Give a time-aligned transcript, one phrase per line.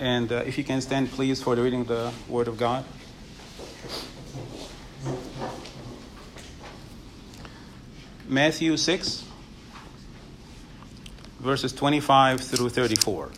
[0.00, 2.84] And uh, if you can stand, please, for the reading of the Word of God.
[8.26, 9.24] Matthew 6,
[11.40, 13.30] verses 25 through 34.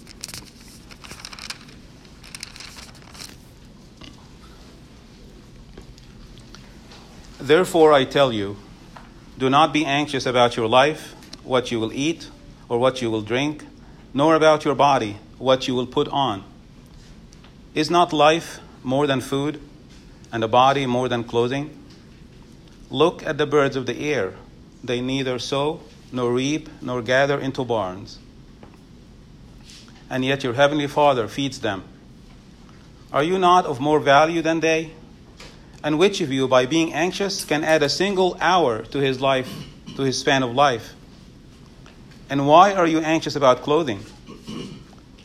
[7.40, 8.56] Therefore, I tell you,
[9.38, 11.14] do not be anxious about your life,
[11.44, 12.30] what you will eat,
[12.68, 13.64] or what you will drink,
[14.14, 16.44] nor about your body, what you will put on.
[17.74, 19.60] Is not life more than food,
[20.32, 21.76] and a body more than clothing?
[22.90, 24.34] Look at the birds of the air.
[24.82, 25.80] They neither sow,
[26.12, 28.18] nor reap, nor gather into barns.
[30.08, 31.82] And yet your heavenly Father feeds them.
[33.12, 34.92] Are you not of more value than they?
[35.82, 39.52] And which of you, by being anxious, can add a single hour to his life,
[39.96, 40.94] to his span of life?
[42.28, 44.00] And why are you anxious about clothing?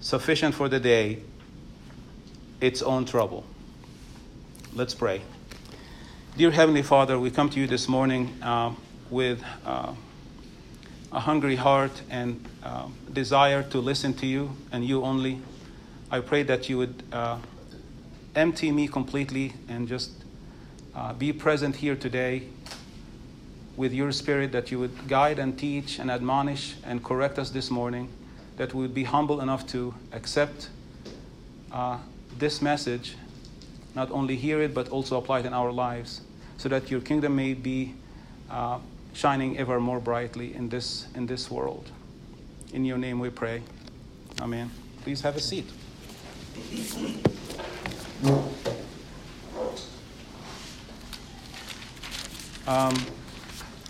[0.00, 1.18] Sufficient for the day
[2.60, 3.44] its own trouble.
[4.74, 5.22] Let's pray.
[6.36, 8.72] Dear Heavenly Father, we come to you this morning uh,
[9.10, 9.92] with uh,
[11.12, 15.40] a hungry heart and uh, desire to listen to you and you only.
[16.10, 17.38] I pray that you would uh,
[18.34, 20.10] empty me completely and just
[20.94, 22.42] uh, be present here today
[23.76, 27.70] with your spirit, that you would guide and teach and admonish and correct us this
[27.70, 28.08] morning,
[28.56, 30.68] that we would be humble enough to accept
[31.72, 31.98] uh,
[32.38, 33.16] this message,
[33.94, 36.22] not only hear it, but also apply it in our lives,
[36.56, 37.94] so that your kingdom may be
[38.50, 38.78] uh,
[39.12, 41.90] shining ever more brightly in this, in this world.
[42.72, 43.62] In your name we pray.
[44.40, 44.70] Amen.
[45.02, 45.66] Please have a seat.
[52.66, 52.96] Um,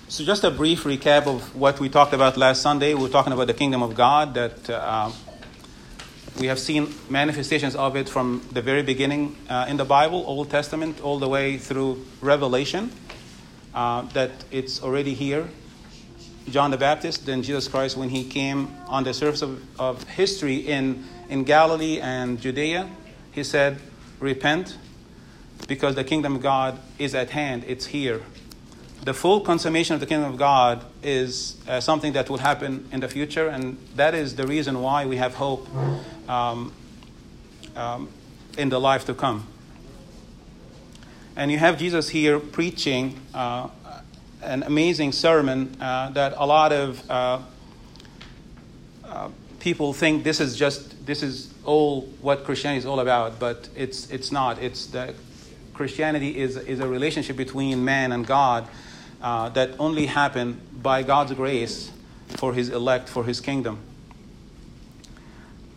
[0.09, 2.95] so, just a brief recap of what we talked about last Sunday.
[2.95, 5.11] We were talking about the kingdom of God, that uh,
[6.39, 10.49] we have seen manifestations of it from the very beginning uh, in the Bible, Old
[10.49, 12.93] Testament, all the way through Revelation,
[13.75, 15.49] uh, that it's already here.
[16.51, 20.59] John the Baptist, then Jesus Christ, when he came on the surface of, of history
[20.59, 22.89] in, in Galilee and Judea,
[23.33, 23.81] he said,
[24.21, 24.79] Repent,
[25.67, 28.23] because the kingdom of God is at hand, it's here.
[29.03, 33.01] The full consummation of the kingdom of God is uh, something that will happen in
[33.01, 35.69] the future, and that is the reason why we have hope
[36.29, 36.73] um,
[37.77, 38.09] um,
[38.59, 39.47] in the life to come.
[41.37, 43.69] And you have Jesus here preaching uh,
[44.43, 47.39] an amazing sermon uh, that a lot of uh,
[49.05, 49.29] uh,
[49.61, 54.11] people think this is just this is all what Christianity is all about, but it's
[54.11, 54.63] it's not.
[54.63, 55.15] It's that
[55.75, 58.67] Christianity is is a relationship between man and God
[59.23, 61.91] uh, that only happen by God's grace
[62.37, 63.79] for His elect, for His kingdom.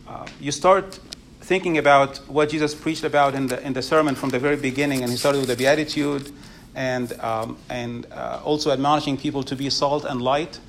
[0.08, 1.00] Uh, you start
[1.42, 5.02] thinking about what Jesus preached about in the in the sermon from the very beginning,
[5.02, 6.32] and he started with the beatitude
[6.76, 10.60] and, um, and uh, also admonishing people to be salt and light.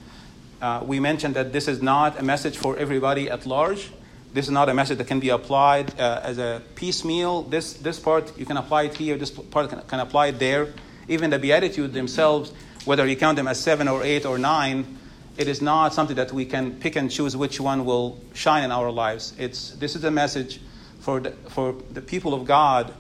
[0.60, 3.90] Uh, we mentioned that this is not a message for everybody at large.
[4.32, 7.42] This is not a message that can be applied uh, as a piecemeal.
[7.42, 10.68] This, this part, you can apply it here, this part can, can apply it there.
[11.08, 12.52] Even the Beatitudes themselves,
[12.84, 14.98] whether you count them as seven or eight or nine,
[15.36, 18.70] it is not something that we can pick and choose which one will shine in
[18.70, 19.32] our lives.
[19.38, 20.60] It's, this is a message
[21.00, 22.92] for the, for the people of God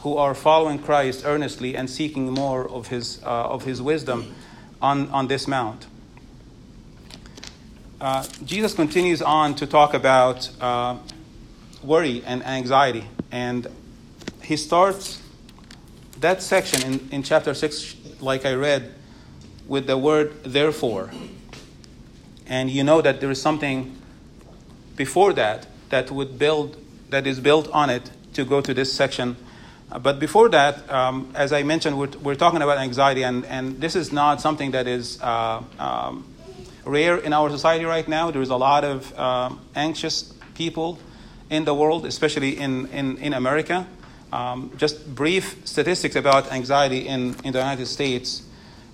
[0.00, 4.34] who are following Christ earnestly and seeking more of his, uh, of his wisdom
[4.80, 5.86] on, on this mount.
[8.00, 10.98] Uh, Jesus continues on to talk about uh,
[11.82, 13.06] worry and anxiety.
[13.32, 13.66] And
[14.42, 15.22] he starts
[16.20, 18.94] that section in, in chapter 6, like I read,
[19.66, 21.10] with the word therefore.
[22.46, 23.96] And you know that there is something
[24.94, 26.76] before that that would build
[27.10, 29.36] that is built on it to go to this section.
[29.90, 33.80] Uh, but before that, um, as I mentioned, we're, we're talking about anxiety, and, and
[33.80, 36.26] this is not something that is uh, um,
[36.84, 38.30] rare in our society right now.
[38.30, 40.98] There is a lot of um, anxious people
[41.50, 43.86] in the world, especially in, in, in America.
[44.32, 48.42] Um, just brief statistics about anxiety in, in the United States.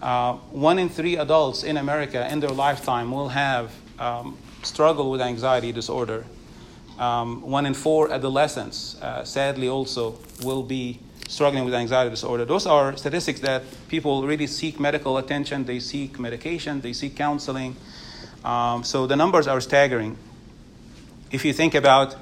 [0.03, 3.71] Uh, one in three adults in America in their lifetime will have
[4.01, 6.25] um, struggle with anxiety disorder.
[6.99, 12.45] Um, one in four adolescents, uh, sadly, also will be struggling with anxiety disorder.
[12.45, 17.77] Those are statistics that people really seek medical attention, they seek medication, they seek counseling.
[18.45, 20.19] Um, so the numbers are staggering.
[21.31, 22.17] If you think about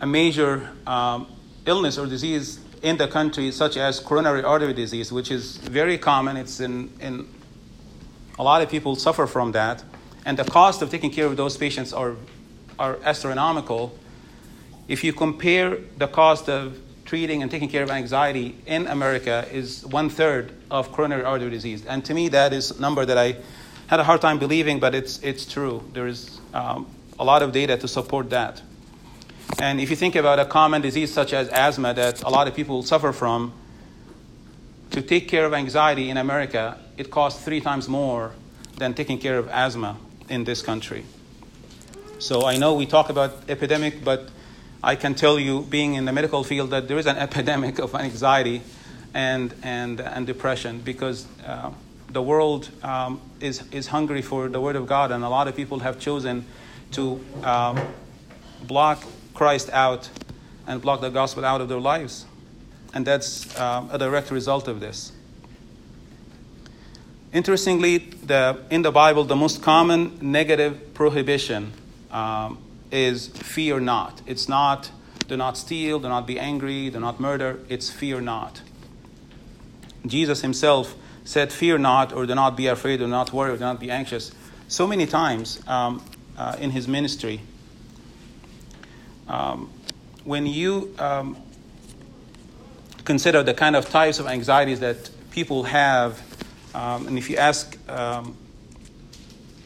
[0.00, 1.26] a major um,
[1.64, 6.36] illness or disease in the country, such as coronary artery disease, which is very common,
[6.36, 7.26] it's in, in
[8.38, 9.82] a lot of people suffer from that,
[10.26, 12.14] and the cost of taking care of those patients are,
[12.78, 13.98] are astronomical.
[14.86, 19.84] If you compare the cost of treating and taking care of anxiety in America is
[19.86, 21.84] one third of coronary artery disease.
[21.86, 23.36] And to me, that is a number that I
[23.86, 25.82] had a hard time believing, but it's, it's true.
[25.92, 26.86] There is um,
[27.18, 28.62] a lot of data to support that.
[29.58, 32.54] And if you think about a common disease such as asthma that a lot of
[32.54, 33.52] people suffer from,
[34.90, 38.32] to take care of anxiety in America, it costs three times more
[38.76, 39.96] than taking care of asthma
[40.28, 41.04] in this country.
[42.18, 44.28] So I know we talk about epidemic, but
[44.82, 47.94] I can tell you, being in the medical field, that there is an epidemic of
[47.94, 48.62] anxiety
[49.12, 51.70] and, and, and depression because uh,
[52.08, 55.56] the world um, is, is hungry for the Word of God, and a lot of
[55.56, 56.44] people have chosen
[56.92, 57.80] to um,
[58.62, 60.08] block Christ out
[60.66, 62.24] and block the gospel out of their lives.
[62.94, 65.12] And that's um, a direct result of this.
[67.32, 71.72] Interestingly, the, in the Bible, the most common negative prohibition
[72.10, 72.58] um,
[72.92, 74.22] is fear not.
[74.26, 74.90] It's not
[75.28, 77.60] do not steal, do not be angry, do not murder.
[77.68, 78.60] It's fear not.
[80.06, 80.94] Jesus himself
[81.24, 83.90] said, Fear not, or do not be afraid, do not worry, or do not be
[83.90, 84.32] anxious,
[84.68, 86.04] so many times um,
[86.36, 87.40] uh, in his ministry.
[89.28, 89.70] Um,
[90.24, 91.36] when you um,
[93.04, 96.22] consider the kind of types of anxieties that people have,
[96.74, 98.36] um, and if you ask um,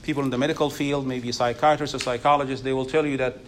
[0.02, 3.38] people in the medical field, maybe psychiatrists or psychologists, they will tell you that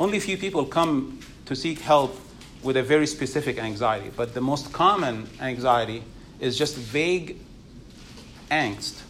[0.00, 2.18] only few people come to seek help
[2.62, 4.10] with a very specific anxiety.
[4.14, 6.02] But the most common anxiety
[6.40, 7.36] is just vague
[8.50, 9.02] angst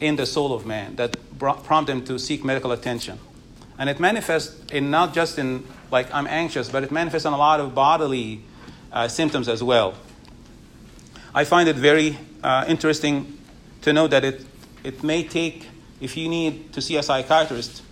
[0.00, 3.18] in the soul of man that prompt them to seek medical attention.
[3.78, 7.38] And it manifests in not just in like I'm anxious, but it manifests in a
[7.38, 8.42] lot of bodily
[8.92, 9.94] uh, symptoms as well.
[11.34, 13.38] I find it very uh, interesting
[13.82, 14.44] to know that it,
[14.84, 15.68] it may take
[16.00, 17.82] if you need to see a psychiatrist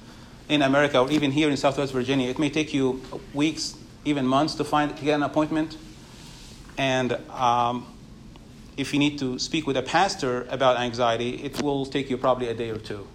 [0.49, 3.01] in America or even here in Southwest Virginia, it may take you
[3.33, 5.77] weeks, even months to find to get an appointment.
[6.77, 7.87] And um,
[8.77, 12.49] if you need to speak with a pastor about anxiety, it will take you probably
[12.49, 13.07] a day or two.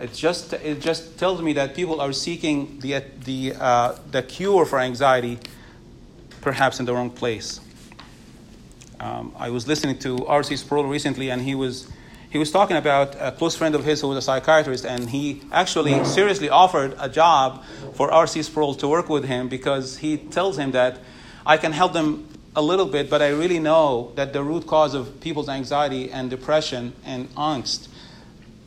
[0.00, 4.66] It just it just tells me that people are seeking the the uh, the cure
[4.66, 5.38] for anxiety,
[6.40, 7.60] perhaps in the wrong place.
[8.98, 10.56] Um, I was listening to R.C.
[10.56, 11.88] Sproul recently, and he was
[12.28, 15.42] he was talking about a close friend of his who was a psychiatrist, and he
[15.52, 17.62] actually seriously offered a job
[17.94, 18.42] for R.C.
[18.42, 20.98] Sproul to work with him because he tells him that
[21.46, 22.26] I can help them
[22.56, 26.30] a little bit, but I really know that the root cause of people's anxiety and
[26.30, 27.88] depression and angst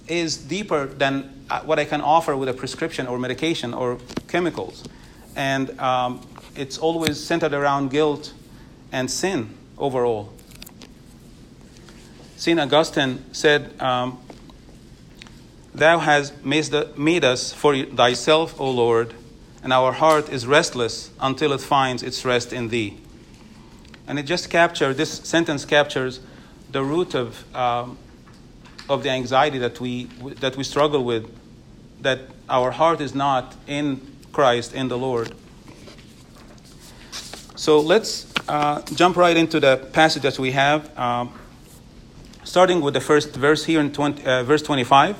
[0.07, 4.83] is deeper than uh, what I can offer with a prescription or medication or chemicals.
[5.35, 8.33] And um, it's always centered around guilt
[8.91, 10.33] and sin overall.
[12.37, 12.59] St.
[12.59, 14.19] Augustine said, um,
[15.73, 19.13] Thou hast made us for thyself, O Lord,
[19.63, 22.97] and our heart is restless until it finds its rest in thee.
[24.07, 26.19] And it just captures, this sentence captures
[26.71, 27.97] the root of, um,
[28.89, 30.05] of the anxiety that we,
[30.39, 31.29] that we struggle with,
[32.01, 34.01] that our heart is not in
[34.31, 35.33] Christ, in the Lord.
[37.55, 40.97] So let's uh, jump right into the passage that we have.
[40.97, 41.33] Um,
[42.43, 45.17] starting with the first verse here in 20, uh, verse 25.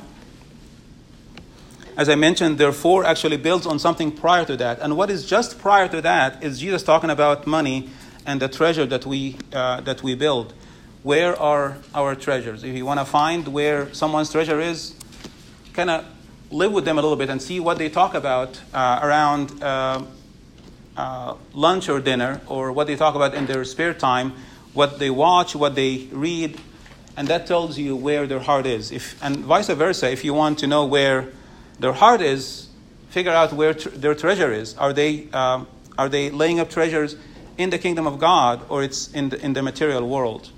[1.98, 4.80] As I mentioned, therefore actually builds on something prior to that.
[4.80, 7.90] And what is just prior to that is Jesus talking about money
[8.26, 10.54] and the treasure that we, uh, that we build.
[11.08, 12.66] Where are our treasures?
[12.66, 14.94] If you want to find where someone's treasure is,
[15.72, 16.04] kind of
[16.52, 20.04] live with them a little bit and see what they talk about uh, around uh,
[20.98, 24.34] uh, lunch or dinner, or what they talk about in their spare time,
[24.74, 26.60] what they watch, what they read,
[27.16, 28.92] and that tells you where their heart is.
[28.92, 31.30] If, and vice versa, if you want to know where
[31.80, 32.68] their heart is,
[33.12, 34.76] figure out where tr- their treasure is.
[34.78, 37.16] Are they, um, are they laying up treasures
[37.58, 40.52] in the kingdom of God or it's in the, in the material world?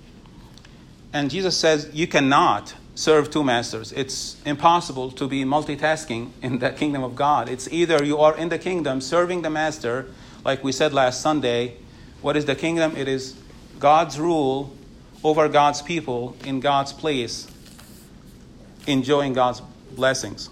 [1.11, 3.91] And Jesus says you cannot serve two masters.
[3.93, 7.49] It's impossible to be multitasking in the kingdom of God.
[7.49, 10.07] It's either you are in the kingdom serving the master,
[10.43, 11.77] like we said last Sunday.
[12.21, 12.95] What is the kingdom?
[12.97, 13.35] It is
[13.79, 14.75] God's rule
[15.23, 17.47] over God's people in God's place,
[18.85, 19.61] enjoying God's
[19.91, 20.49] blessings.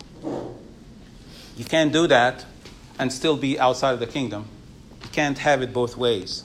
[1.56, 2.46] You can't do that
[2.98, 4.48] and still be outside of the kingdom.
[5.04, 6.44] You can't have it both ways.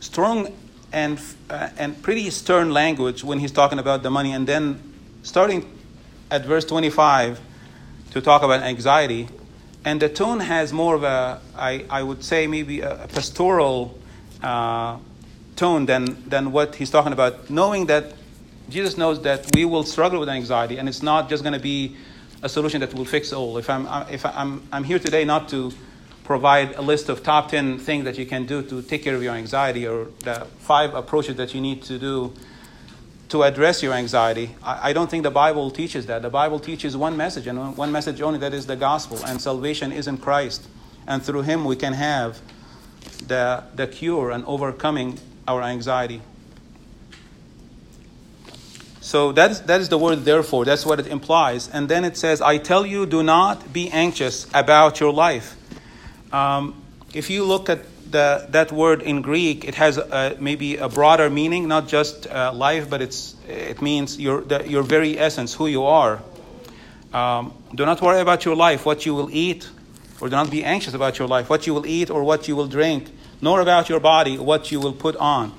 [0.00, 0.52] Strong
[0.94, 1.20] and,
[1.50, 4.80] uh, and pretty stern language when he's talking about the money, and then
[5.24, 5.68] starting
[6.30, 7.40] at verse 25
[8.12, 9.28] to talk about anxiety.
[9.84, 13.98] And the tone has more of a, I, I would say, maybe a, pastoral
[14.42, 14.98] uh,
[15.56, 18.14] tone than, than what he's talking about, knowing that
[18.70, 21.96] Jesus knows that we will struggle with anxiety, and it's not just going to be
[22.40, 23.58] a solution that will fix all.
[23.58, 25.72] If I'm, if I'm, I'm here today not to
[26.24, 29.22] provide a list of top 10 things that you can do to take care of
[29.22, 32.32] your anxiety or the five approaches that you need to do
[33.28, 34.54] to address your anxiety.
[34.62, 36.22] I, I don't think the Bible teaches that.
[36.22, 39.92] The Bible teaches one message and one message only that is the gospel, and salvation
[39.92, 40.66] is in Christ.
[41.06, 42.40] And through Him we can have
[43.26, 46.22] the, the cure and overcoming our anxiety.
[49.00, 50.64] So that is, that is the word therefore.
[50.64, 51.68] That's what it implies.
[51.68, 55.56] And then it says, I tell you, do not be anxious about your life.
[56.32, 60.88] Um, if you look at the, that word in Greek, it has a, maybe a
[60.88, 65.54] broader meaning, not just uh, life, but it's, it means your, the, your very essence,
[65.54, 66.22] who you are.
[67.12, 69.68] Um, do not worry about your life, what you will eat,
[70.20, 72.56] or do not be anxious about your life, what you will eat or what you
[72.56, 75.52] will drink, nor about your body, what you will put on.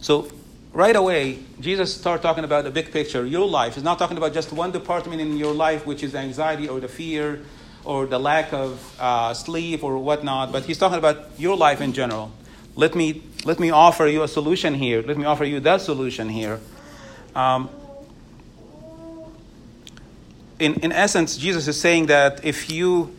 [0.00, 0.30] So,
[0.72, 3.74] right away, Jesus started talking about the big picture, your life.
[3.74, 6.88] He's not talking about just one department in your life, which is anxiety or the
[6.88, 7.42] fear
[7.88, 11.94] or the lack of uh, sleep or whatnot, but he's talking about your life in
[11.94, 12.30] general.
[12.76, 15.00] Let me, let me offer you a solution here.
[15.00, 16.60] Let me offer you that solution here.
[17.34, 17.70] Um,
[20.58, 23.14] in, in essence, Jesus is saying that if you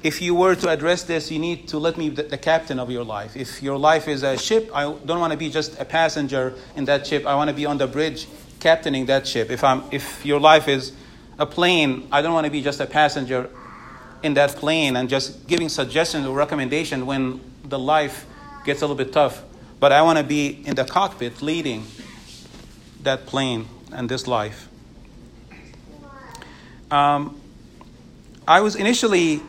[0.00, 2.88] if you were to address this, you need to let me be the captain of
[2.88, 3.36] your life.
[3.36, 6.84] If your life is a ship, I don't want to be just a passenger in
[6.84, 7.26] that ship.
[7.26, 8.28] I want to be on the bridge
[8.60, 9.50] captaining that ship.
[9.50, 10.92] If, I'm, if your life is
[11.36, 13.50] a plane, I don't want to be just a passenger
[14.22, 18.26] in that plane and just giving suggestions or recommendation when the life
[18.64, 19.42] gets a little bit tough.
[19.80, 21.86] But I want to be in the cockpit leading
[23.02, 24.68] that plane and this life.
[26.90, 27.40] Um,
[28.46, 29.40] I was initially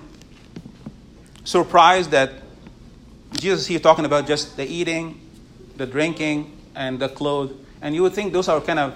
[1.46, 2.34] surprised that
[3.32, 5.20] Jesus here talking about just the eating,
[5.78, 7.54] the drinking, and the clothes.
[7.82, 8.94] And you would think those are kind of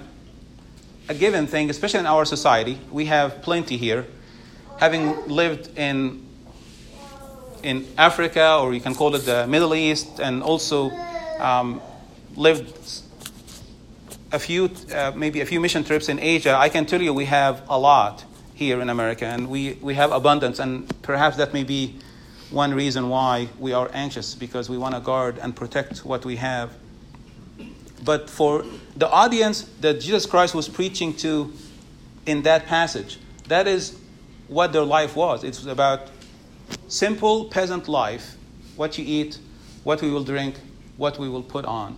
[1.08, 2.80] a given thing, especially in our society.
[2.92, 4.06] We have plenty here.
[4.78, 6.24] Having lived in
[7.64, 10.92] in Africa, or you can call it the Middle East, and also
[11.40, 11.82] um,
[12.36, 13.02] lived
[14.32, 17.26] a few, uh, maybe a few mission trips in Asia, I can tell you we
[17.26, 21.64] have a lot here in America, and we, we have abundance, and perhaps that may
[21.64, 21.96] be
[22.50, 26.36] one reason why we are anxious because we want to guard and protect what we
[26.36, 26.72] have.
[28.04, 28.66] But for
[28.96, 31.54] the audience that Jesus Christ was preaching to
[32.26, 33.98] in that passage, that is
[34.48, 35.44] what their life was.
[35.44, 36.08] It was about
[36.88, 38.36] simple peasant life
[38.76, 39.38] what you eat,
[39.84, 40.56] what we will drink,
[40.98, 41.98] what we will put on.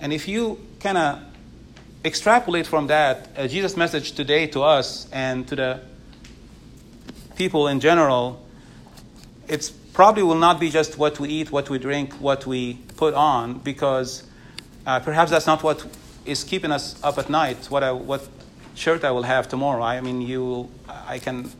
[0.00, 1.20] And if you kind of
[2.04, 5.80] extrapolate from that, uh, Jesus' message today to us and to the
[7.36, 8.42] people in general
[9.48, 13.14] it's probably will not be just what we eat, what we drink, what we put
[13.14, 14.22] on, because
[14.86, 15.84] uh, perhaps that's not what
[16.24, 17.66] is keeping us up at night.
[17.66, 18.26] What I, what
[18.74, 19.82] shirt I will have tomorrow.
[19.82, 21.50] I mean, you, I can,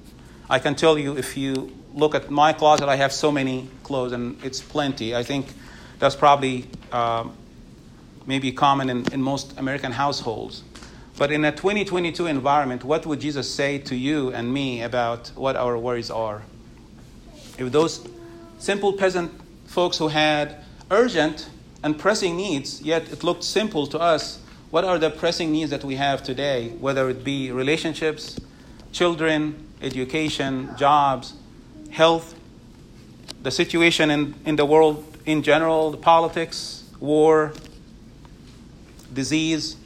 [0.48, 4.12] I can tell you if you look at my closet, I have so many clothes,
[4.12, 5.14] and it's plenty.
[5.14, 5.46] I think
[5.98, 7.34] that's probably um,
[8.26, 10.62] maybe common in, in most American households.
[11.18, 15.56] But in a 2022 environment, what would Jesus say to you and me about what
[15.56, 16.42] our worries are?
[17.58, 18.06] If those
[18.58, 19.30] simple peasant
[19.66, 21.48] folks who had urgent
[21.82, 24.38] and pressing needs, yet it looked simple to us,
[24.72, 28.40] what are the pressing needs that we have today, whether it be relationships,
[28.90, 31.34] children, education, jobs,
[31.90, 32.34] health,
[33.42, 37.52] the situation in, in the world in general, the politics, war,
[39.12, 39.76] disease.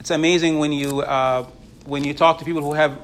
[0.00, 1.46] It's amazing when you, uh,
[1.84, 2.98] when you talk to people who have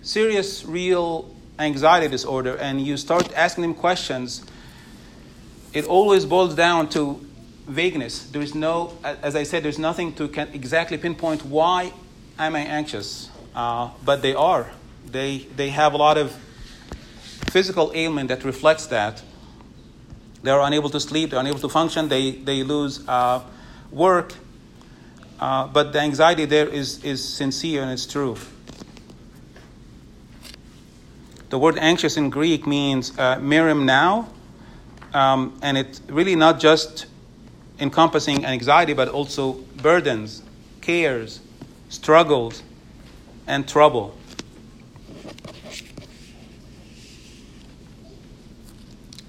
[0.00, 4.42] serious, real anxiety disorder and you start asking them questions,
[5.74, 7.26] it always boils down to
[7.70, 8.24] vagueness.
[8.30, 11.92] There is no, as I said, there's nothing to exactly pinpoint why
[12.38, 13.30] am I anxious?
[13.54, 14.70] uh, but they are.
[15.06, 16.32] They, they have a lot of
[17.50, 19.22] physical ailment that reflects that.
[20.42, 23.42] They are unable to sleep, they're unable to function, they, they lose uh,
[23.90, 24.34] work.
[25.38, 28.36] Uh, but the anxiety there is, is sincere and it's true.
[31.48, 34.28] The word anxious in Greek means uh, now,
[35.12, 37.06] um, and it's really not just
[37.80, 40.42] encompassing anxiety, but also burdens,
[40.80, 41.40] cares,
[41.88, 42.62] struggles,
[43.46, 44.16] and trouble.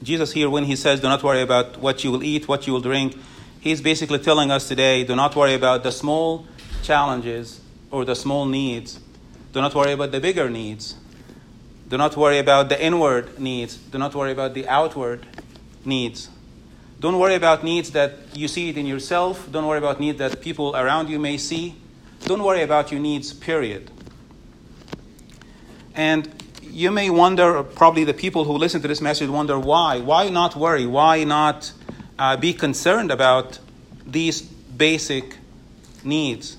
[0.03, 2.73] Jesus, here, when he says, Do not worry about what you will eat, what you
[2.73, 3.15] will drink,
[3.59, 6.47] he's basically telling us today, Do not worry about the small
[6.81, 8.99] challenges or the small needs.
[9.53, 10.95] Do not worry about the bigger needs.
[11.87, 13.75] Do not worry about the inward needs.
[13.75, 15.25] Do not worry about the outward
[15.83, 16.29] needs.
[17.01, 19.51] Don't worry about needs that you see it in yourself.
[19.51, 21.73] Don't worry about needs that people around you may see.
[22.25, 23.89] Don't worry about your needs, period.
[25.95, 26.29] And
[26.61, 29.99] you may wonder, probably the people who listen to this message wonder why.
[29.99, 30.85] Why not worry?
[30.85, 31.71] Why not
[32.19, 33.57] uh, be concerned about
[34.05, 35.37] these basic
[36.03, 36.55] needs?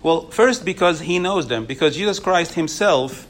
[0.00, 3.26] Well, first, because he knows them, because Jesus Christ himself,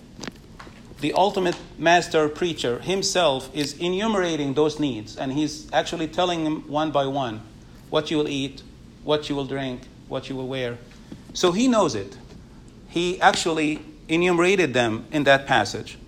[1.02, 6.92] the ultimate master preacher, himself is enumerating those needs, and he's actually telling them one
[6.92, 7.42] by one
[7.90, 8.62] what you will eat,
[9.02, 10.78] what you will drink, what you will wear.
[11.34, 12.16] So he knows it.
[12.88, 15.98] He actually enumerated them in that passage.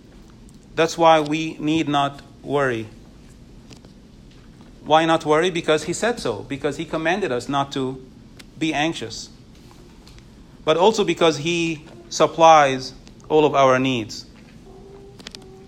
[0.76, 2.86] That's why we need not worry.
[4.84, 5.50] Why not worry?
[5.50, 8.00] Because he said so, because he commanded us not to
[8.58, 9.28] be anxious.
[10.64, 12.94] But also because he supplies
[13.28, 14.26] all of our needs.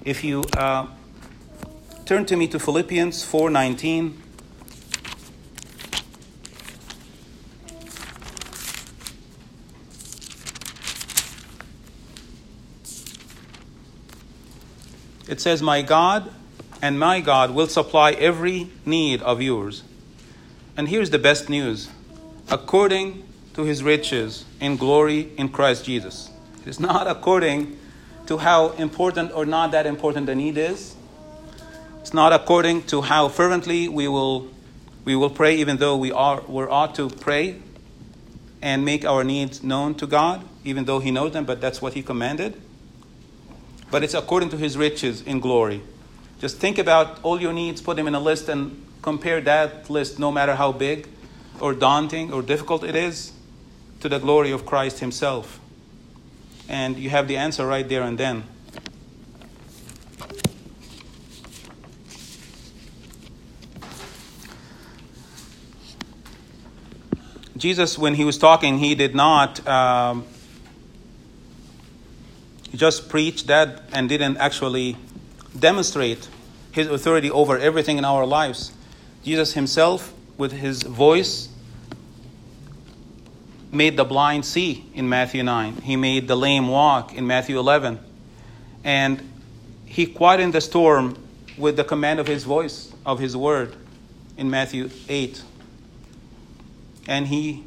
[0.07, 0.87] If you uh,
[2.05, 4.15] turn to me to Philippians 4:19
[15.27, 16.31] it says, My God
[16.81, 19.83] and my God will supply every need of yours.
[20.77, 21.91] And here's the best news
[22.49, 26.31] according to his riches in glory in Christ Jesus.
[26.63, 27.77] It is not according
[28.27, 30.95] to how important or not that important the need is.
[32.01, 34.49] It's not according to how fervently we will,
[35.05, 37.61] we will pray, even though we are we're ought to pray
[38.63, 41.95] and make our needs known to God, even though He knows them, but that's what
[41.95, 42.61] He commanded
[43.91, 45.83] but it's according to his riches in glory.
[46.41, 50.19] Just think about all your needs, put them in a list, and compare that list,
[50.19, 51.09] no matter how big
[51.61, 53.33] or daunting or difficult it is,
[54.01, 55.61] to the glory of Christ himself.
[56.69, 58.45] And you have the answer right there and then.
[67.57, 70.27] Jesus, when he was talking, he did not um,
[72.75, 74.97] just preached that and didn't actually
[75.59, 76.29] demonstrate
[76.73, 78.73] his authority over everything in our lives.
[79.25, 81.49] Jesus himself, with his voice,
[83.77, 85.83] made the blind see in Matthew 9.
[85.83, 88.01] He made the lame walk in Matthew 11.
[88.83, 89.23] And
[89.85, 91.17] he quieted the storm
[91.57, 93.77] with the command of his voice, of his word,
[94.37, 95.43] in Matthew 8.
[97.07, 97.65] And he,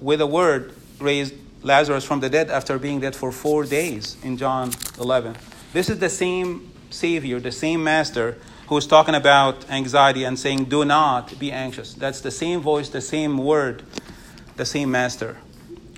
[0.00, 4.36] with a word, raised Lazarus from the dead after being dead for four days in
[4.36, 5.36] John 11.
[5.72, 10.64] This is the same Savior, the same Master who is talking about anxiety and saying,
[10.64, 11.94] Do not be anxious.
[11.94, 13.82] That's the same voice, the same word,
[14.62, 15.36] the same Master.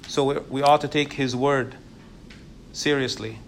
[0.09, 1.75] So we ought to take His word
[2.73, 3.39] seriously.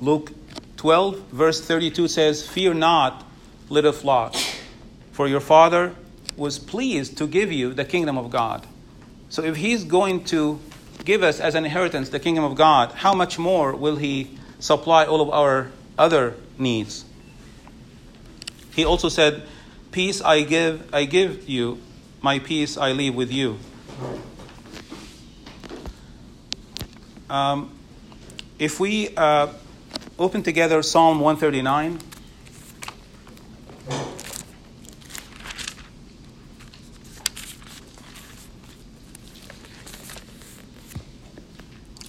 [0.00, 0.30] Luke
[0.76, 3.26] 12, verse 32 says, Fear not,
[3.68, 4.36] little flock,
[5.10, 5.92] for your Father
[6.36, 8.64] was pleased to give you the kingdom of God.
[9.28, 10.60] So if he's going to
[11.04, 15.04] give us as an inheritance the kingdom of God, how much more will he supply
[15.04, 17.04] all of our other needs?
[18.72, 19.42] He also said,
[19.90, 21.80] "Peace I give I give you,
[22.22, 23.58] my peace I leave with you."
[27.30, 27.70] Um,
[28.58, 29.48] if we uh,
[30.18, 32.00] open together Psalm 139.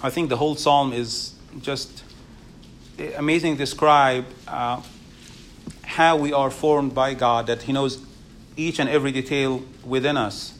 [0.01, 2.03] I think the whole psalm is just
[3.17, 4.81] amazing describe uh,
[5.83, 7.99] how we are formed by God, that He knows
[8.55, 10.57] each and every detail within us.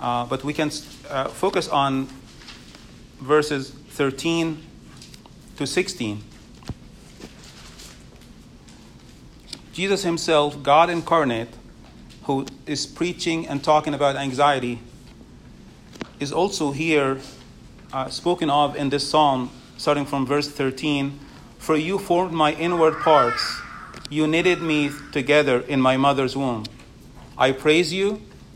[0.00, 0.70] Uh, but we can
[1.08, 2.08] uh, focus on
[3.20, 4.62] verses 13
[5.56, 6.22] to 16.
[9.72, 11.48] Jesus Himself, God incarnate,
[12.24, 14.80] who is preaching and talking about anxiety,
[16.18, 17.18] is also here
[17.92, 21.18] uh, spoken of in this psalm, starting from verse 13
[21.58, 23.60] For you formed my inward parts,
[24.08, 26.64] you knitted me together in my mother's womb.
[27.38, 28.20] I praise you,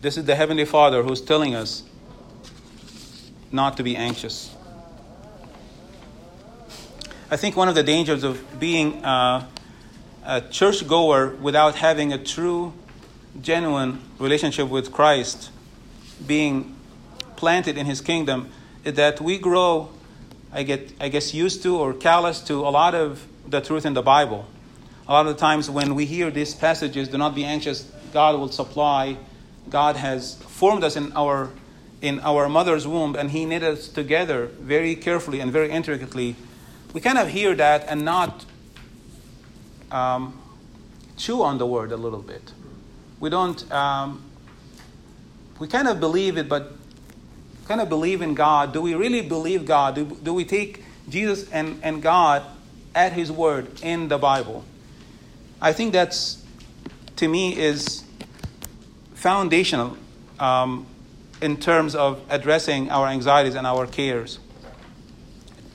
[0.00, 1.82] This is the Heavenly Father who's telling us
[3.52, 4.50] not to be anxious.
[7.30, 9.46] I think one of the dangers of being uh,
[10.24, 12.72] a churchgoer without having a true,
[13.42, 15.50] genuine relationship with Christ,
[16.26, 16.74] being
[17.36, 18.48] planted in His kingdom,
[18.84, 19.90] is that we grow,
[20.50, 23.92] I get, I guess, used to or callous to a lot of the truth in
[23.92, 24.46] the Bible.
[25.06, 27.82] A lot of the times when we hear these passages, do not be anxious,
[28.14, 29.18] God will supply.
[29.68, 31.50] God has formed us in our
[32.00, 36.34] in our mother's womb, and He knit us together very carefully and very intricately
[36.92, 38.44] we kind of hear that and not
[39.90, 40.40] um,
[41.16, 42.52] chew on the word a little bit.
[43.20, 44.22] We don't, um,
[45.58, 46.72] we kind of believe it, but
[47.68, 48.72] kind of believe in God.
[48.72, 49.94] Do we really believe God?
[49.94, 52.42] Do, do we take Jesus and, and God
[52.94, 54.64] at His word in the Bible?
[55.60, 56.44] I think that's,
[57.16, 58.02] to me, is
[59.20, 59.98] foundational
[60.38, 60.86] um,
[61.42, 64.38] in terms of addressing our anxieties and our cares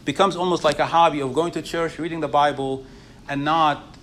[0.03, 2.85] becomes almost like a hobby of going to church, reading the Bible,
[3.29, 3.97] and not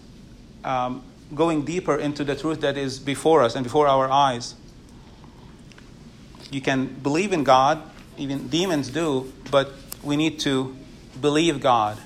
[0.62, 1.02] um,
[1.34, 4.54] going deeper into the truth that is before us and before our eyes.
[6.52, 7.82] You can believe in God,
[8.16, 9.72] even demons do, but
[10.04, 10.76] we need to
[11.20, 11.98] believe God.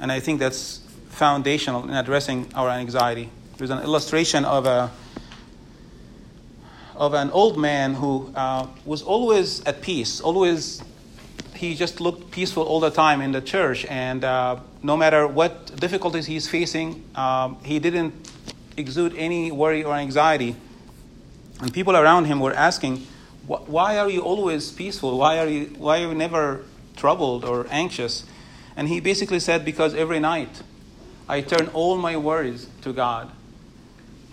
[0.00, 3.30] And I think that's foundational in addressing our anxiety.
[3.56, 4.90] There's an illustration of a
[7.00, 10.82] of an old man who uh, was always at peace, always
[11.54, 15.74] he just looked peaceful all the time in the church, and uh, no matter what
[15.76, 18.12] difficulties he's facing, um, he didn't
[18.76, 20.56] exude any worry or anxiety.
[21.60, 23.06] And people around him were asking,
[23.46, 25.16] "Why are you always peaceful?
[25.16, 26.64] Why are you why are you never
[26.96, 28.24] troubled or anxious?"
[28.76, 30.62] And he basically said, "Because every night
[31.28, 33.30] I turn all my worries to God.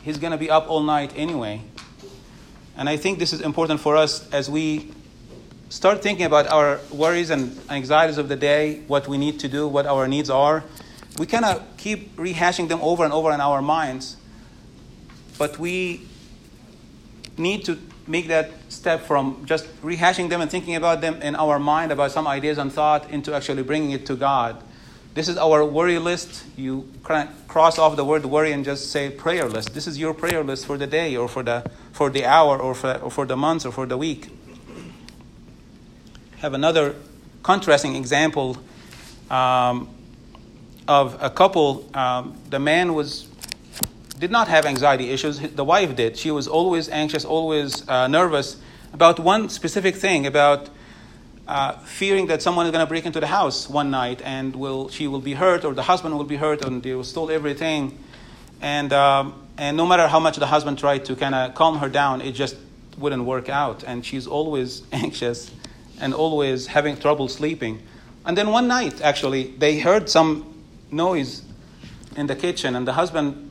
[0.03, 1.61] He's going to be up all night anyway."
[2.77, 4.91] And I think this is important for us as we
[5.69, 9.67] start thinking about our worries and anxieties of the day, what we need to do,
[9.67, 10.63] what our needs are,
[11.17, 14.17] we of keep rehashing them over and over in our minds.
[15.39, 16.07] But we
[17.35, 21.59] need to make that step from just rehashing them and thinking about them in our
[21.59, 24.63] mind about some ideas and thought into actually bringing it to God.
[25.17, 26.45] This is our worry list.
[26.55, 26.87] You
[27.47, 29.73] cross off the word worry and just say prayer list.
[29.73, 32.75] This is your prayer list for the day or for the, for the hour or
[32.75, 34.29] for, or for the month or for the week
[36.37, 36.95] have another
[37.43, 38.57] contrasting example
[39.29, 39.89] um,
[40.87, 41.89] of a couple.
[41.93, 43.27] Um, the man was
[44.19, 45.39] did not have anxiety issues.
[45.39, 46.17] The wife did.
[46.17, 48.57] She was always anxious, always uh, nervous
[48.93, 50.69] about one specific thing about
[51.47, 54.89] uh, fearing that someone is going to break into the house one night and will
[54.89, 57.97] she will be hurt or the husband will be hurt and they will steal everything.
[58.61, 61.89] And um, and no matter how much the husband tried to kind of calm her
[61.89, 62.55] down, it just
[62.97, 63.83] wouldn't work out.
[63.83, 65.51] And she's always anxious
[65.99, 67.81] and always having trouble sleeping.
[68.25, 71.43] And then one night, actually, they heard some noise
[72.15, 73.49] in the kitchen, and the husband,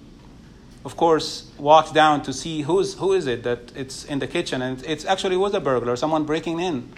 [0.84, 4.60] of course, walked down to see who's, who is it that it's in the kitchen.
[4.60, 6.92] And it actually was a burglar, someone breaking in.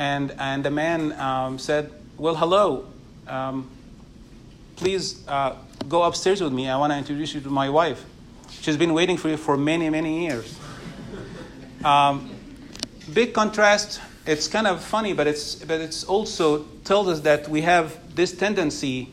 [0.00, 2.86] And, and the man um, said, Well, hello.
[3.28, 3.70] Um,
[4.76, 5.56] please uh,
[5.90, 6.70] go upstairs with me.
[6.70, 8.02] I want to introduce you to my wife.
[8.50, 10.58] She's been waiting for you for many, many years.
[11.84, 12.30] Um,
[13.12, 17.62] big contrast it's kind of funny, but it's but it's also tells us that we
[17.62, 19.08] have this tendency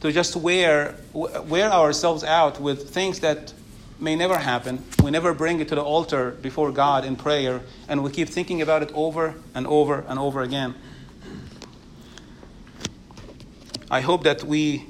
[0.00, 3.52] to just wear wear ourselves out with things that
[4.00, 4.82] may never happen.
[5.02, 8.62] We never bring it to the altar before God in prayer, and we keep thinking
[8.62, 10.74] about it over and over and over again.
[13.90, 14.86] I hope that we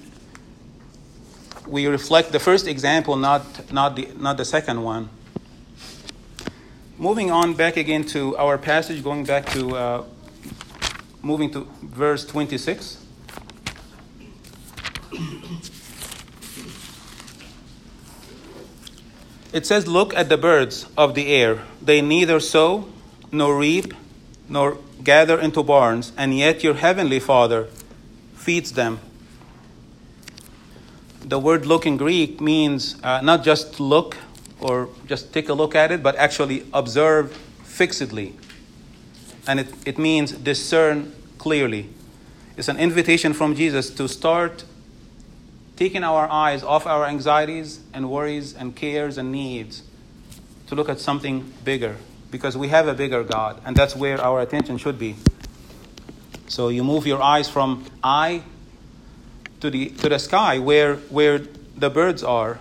[1.66, 5.08] we reflect the first example, not not the not the second one.
[6.98, 10.04] Moving on back again to our passage, going back to uh,
[11.22, 12.98] moving to verse 26.
[19.52, 21.60] It says, Look at the birds of the air.
[21.82, 22.88] They neither sow
[23.32, 23.94] nor reap
[24.48, 27.68] nor gather into barns, and yet your heavenly Father
[28.34, 29.00] feeds them.
[31.22, 34.16] The word look in Greek means uh, not just look
[34.60, 37.32] or just take a look at it, but actually observe
[37.62, 38.34] fixedly.
[39.46, 41.88] And it, it means discern clearly.
[42.56, 44.64] It's an invitation from Jesus to start
[45.80, 49.82] taking our eyes off our anxieties and worries and cares and needs
[50.66, 51.96] to look at something bigger
[52.30, 55.16] because we have a bigger God, and that's where our attention should be.
[56.48, 58.42] So you move your eyes from I
[59.60, 62.60] to the, to the sky where, where the birds are.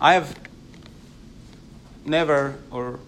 [0.00, 0.38] I have
[2.04, 3.00] never or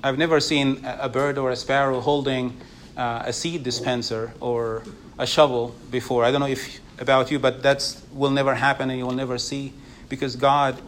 [0.00, 2.56] I've never seen a bird or a sparrow holding
[2.96, 4.84] uh, a seed dispenser or
[5.18, 6.24] a shovel before.
[6.24, 9.38] I don't know if about you, but that's will never happen and you will never
[9.38, 9.72] see
[10.08, 10.80] because God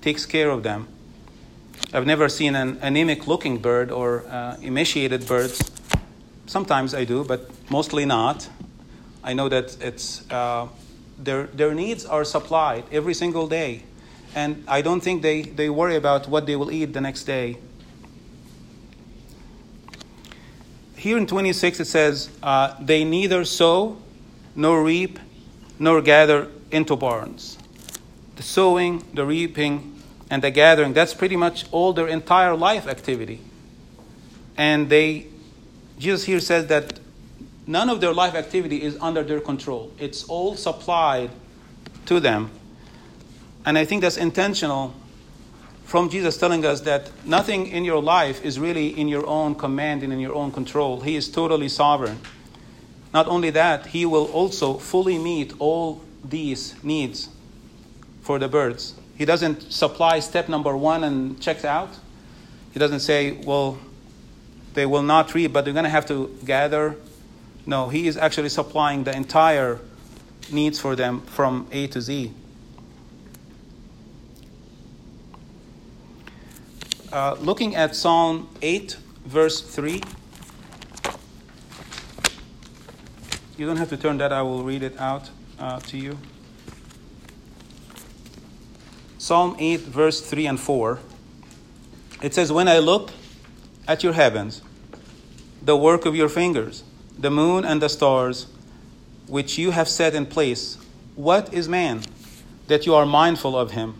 [0.00, 0.88] takes care of them.
[1.92, 5.70] I've never seen an anemic looking bird or uh, emaciated birds.
[6.46, 8.48] Sometimes I do, but mostly not.
[9.22, 10.68] I know that it's, uh,
[11.18, 13.82] their, their needs are supplied every single day.
[14.34, 17.56] And I don't think they, they worry about what they will eat the next day.
[20.94, 23.96] Here in 26 it says, uh, They neither sow
[24.54, 25.18] nor reap
[25.80, 27.58] nor gather into barns.
[28.36, 33.40] The sowing, the reaping, and the gathering, that's pretty much all their entire life activity.
[34.56, 35.26] And they,
[35.98, 37.00] Jesus here says that
[37.66, 39.90] none of their life activity is under their control.
[39.98, 41.30] It's all supplied
[42.06, 42.50] to them.
[43.64, 44.94] And I think that's intentional
[45.84, 50.02] from Jesus telling us that nothing in your life is really in your own command
[50.02, 51.00] and in your own control.
[51.00, 52.20] He is totally sovereign.
[53.12, 57.28] Not only that, He will also fully meet all these needs
[58.22, 58.94] for the birds.
[59.16, 61.90] He doesn't supply step number one and checks out.
[62.72, 63.78] He doesn't say, well,
[64.74, 66.96] they will not reap, but they're going to have to gather.
[67.66, 69.80] No, He is actually supplying the entire
[70.50, 72.32] needs for them from A to Z.
[77.12, 78.96] Uh, looking at Psalm 8,
[79.26, 80.00] verse 3.
[83.60, 86.16] You don't have to turn that, I will read it out uh, to you.
[89.18, 90.98] Psalm 8, verse 3 and 4.
[92.22, 93.10] It says, When I look
[93.86, 94.62] at your heavens,
[95.60, 96.84] the work of your fingers,
[97.18, 98.46] the moon and the stars,
[99.26, 100.78] which you have set in place,
[101.14, 102.00] what is man
[102.68, 103.94] that you are mindful of him,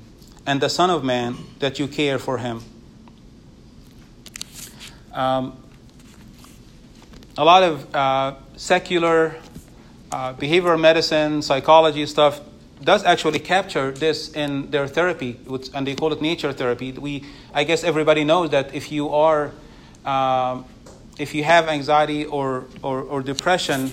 [0.47, 2.63] and the Son of Man that you care for him?
[5.13, 5.63] Um,
[7.37, 9.37] a lot of uh, secular
[10.13, 12.41] uh, behavioral medicine, psychology stuff
[12.83, 15.39] does actually capture this in their therapy,
[15.75, 16.93] and they call it nature therapy.
[16.93, 19.53] We, I guess everybody knows that if you are,
[20.05, 20.65] um,
[21.19, 23.93] if you have anxiety or, or, or depression,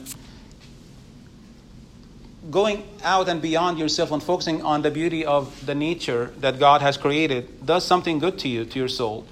[2.50, 6.82] going out and beyond yourself and focusing on the beauty of the nature that God
[6.82, 9.26] has created does something good to you, to your soul.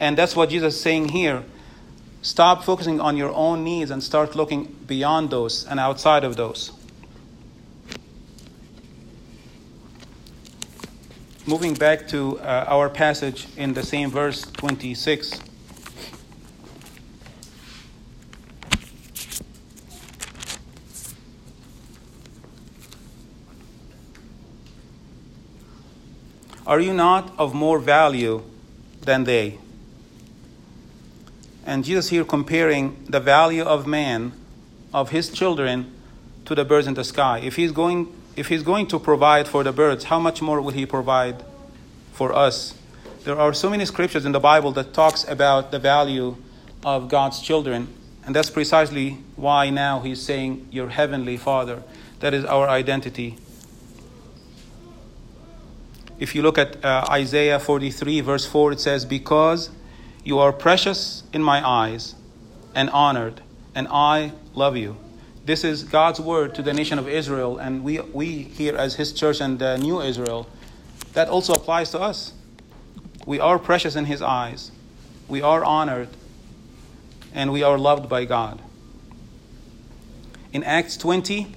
[0.00, 1.44] And that's what Jesus is saying here.
[2.22, 6.70] Stop focusing on your own needs and start looking beyond those and outside of those.
[11.44, 15.40] Moving back to uh, our passage in the same verse 26.
[26.64, 28.44] Are you not of more value
[29.00, 29.58] than they?
[31.64, 34.32] And Jesus here comparing the value of man,
[34.92, 35.92] of his children,
[36.44, 37.38] to the birds in the sky.
[37.38, 40.72] If he's going, if he's going to provide for the birds, how much more will
[40.72, 41.44] he provide
[42.12, 42.74] for us?
[43.24, 46.36] There are so many scriptures in the Bible that talks about the value
[46.84, 47.88] of God's children,
[48.26, 51.82] and that's precisely why now he's saying, "Your heavenly Father."
[52.22, 53.36] That is our identity.
[56.20, 59.70] If you look at uh, Isaiah 43, verse 4, it says, Because
[60.24, 62.14] you are precious in my eyes
[62.74, 63.40] and honored,
[63.74, 64.96] and I love you.
[65.44, 69.12] This is God's word to the nation of Israel, and we, we here as His
[69.12, 70.48] church and the new Israel,
[71.14, 72.32] that also applies to us.
[73.26, 74.70] We are precious in His eyes,
[75.28, 76.08] we are honored,
[77.34, 78.60] and we are loved by God.
[80.52, 81.52] In Acts 20,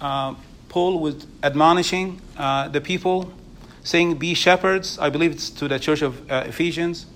[0.00, 0.34] uh,
[0.68, 3.32] Paul was admonishing uh, the people,
[3.82, 4.98] saying, Be shepherds.
[4.98, 7.06] I believe it's to the church of uh, Ephesians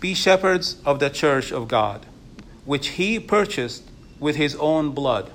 [0.00, 2.06] be shepherds of the church of God,
[2.64, 3.84] which he purchased
[4.18, 5.30] with his own blood.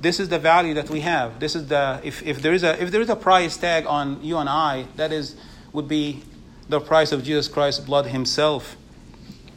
[0.00, 1.40] This is the value that we have.
[1.40, 4.22] This is the if, if there is a if there is a price tag on
[4.22, 5.36] you and I, that is
[5.72, 6.22] would be
[6.68, 8.76] the price of Jesus Christ's blood himself.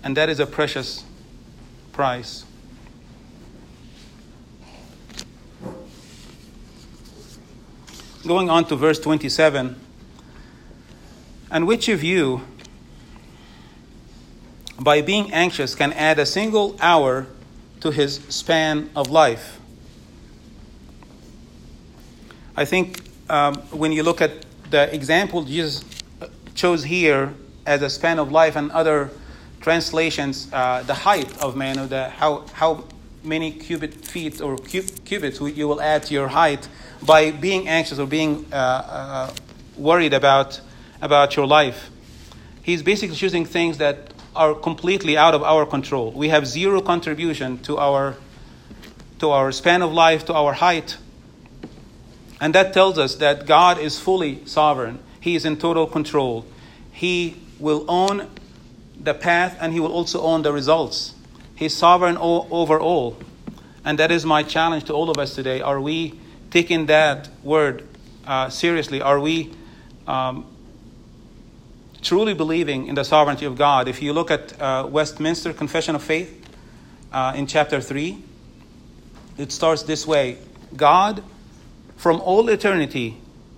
[0.04, 1.04] And that is a precious
[1.92, 2.46] price.
[8.26, 9.80] Going on to verse 27.
[11.52, 12.42] And which of you,
[14.80, 17.28] by being anxious, can add a single hour
[17.82, 19.60] to his span of life?
[22.56, 24.32] I think um, when you look at
[24.70, 25.84] the example Jesus
[26.56, 27.34] chose here
[27.66, 29.12] as a span of life and other
[29.62, 32.84] translations, uh, the height of man, or the, how, how
[33.24, 36.68] many cubit feet or cubits you will add to your height
[37.06, 39.34] by being anxious or being uh, uh,
[39.78, 40.60] worried about,
[41.02, 41.90] about your life.
[42.62, 46.12] He's basically choosing things that are completely out of our control.
[46.12, 48.16] We have zero contribution to our,
[49.20, 50.98] to our span of life, to our height.
[52.42, 55.00] And that tells us that God is fully sovereign.
[55.20, 56.46] He is in total control.
[56.92, 58.30] He will own
[59.00, 61.14] the path and he will also own the results.
[61.56, 63.18] He's sovereign over all.
[63.84, 65.62] And that is my challenge to all of us today.
[65.62, 66.20] Are we
[66.52, 67.88] taking that word
[68.26, 69.02] uh, seriously?
[69.02, 69.54] Are we
[70.08, 70.46] um,
[72.02, 73.88] truly believing in the sovereignty of God?
[73.88, 76.48] If you look at uh, Westminster Confession of Faith
[77.12, 78.24] uh, in chapter 3,
[79.38, 80.38] it starts this way
[80.76, 81.24] God,
[81.98, 83.18] from all eternity,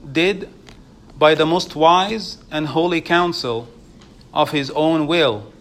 [0.09, 0.49] did
[1.17, 3.67] by the most wise and holy counsel
[4.33, 5.51] of his own will,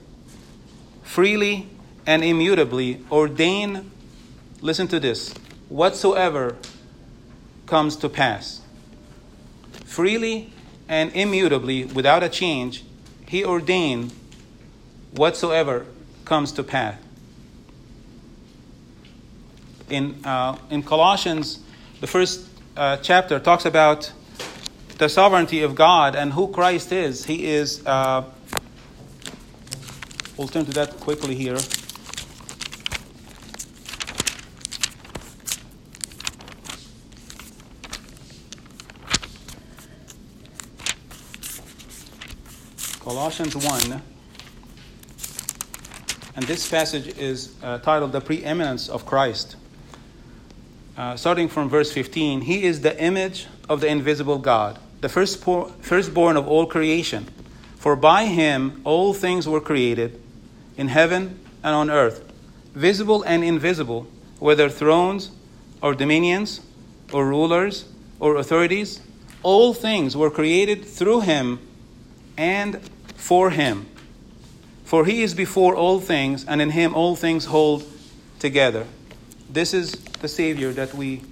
[1.03, 1.69] freely
[2.07, 3.91] and immutably ordain,
[4.61, 5.35] listen to this,
[5.69, 6.57] whatsoever
[7.67, 8.61] comes to pass.
[9.85, 10.53] Freely
[10.91, 12.85] and immutably, without a change,
[13.27, 14.13] he ordained
[15.13, 15.87] whatsoever
[16.27, 16.97] comes to pass.
[19.89, 21.61] In, uh, in Colossians,
[22.01, 24.13] the first uh, chapter talks about
[24.99, 27.25] the sovereignty of God and who Christ is.
[27.25, 28.25] He is uh,
[30.41, 31.59] We'll turn to that quickly here.
[43.11, 44.03] Colossians 1.
[46.37, 49.57] And this passage is uh, titled The Preeminence of Christ.
[50.97, 56.37] Uh, starting from verse 15 He is the image of the invisible God, the firstborn
[56.37, 57.27] of all creation.
[57.75, 60.23] For by him all things were created
[60.77, 62.23] in heaven and on earth,
[62.75, 64.07] visible and invisible,
[64.39, 65.33] whether thrones
[65.83, 66.61] or dominions
[67.13, 67.87] or rulers
[68.21, 69.01] or authorities,
[69.43, 71.59] all things were created through him
[72.39, 72.81] and
[73.21, 73.87] for him.
[74.85, 77.85] For he is before all things, and in him all things hold
[78.41, 78.87] together.
[79.49, 81.23] This is the Savior that we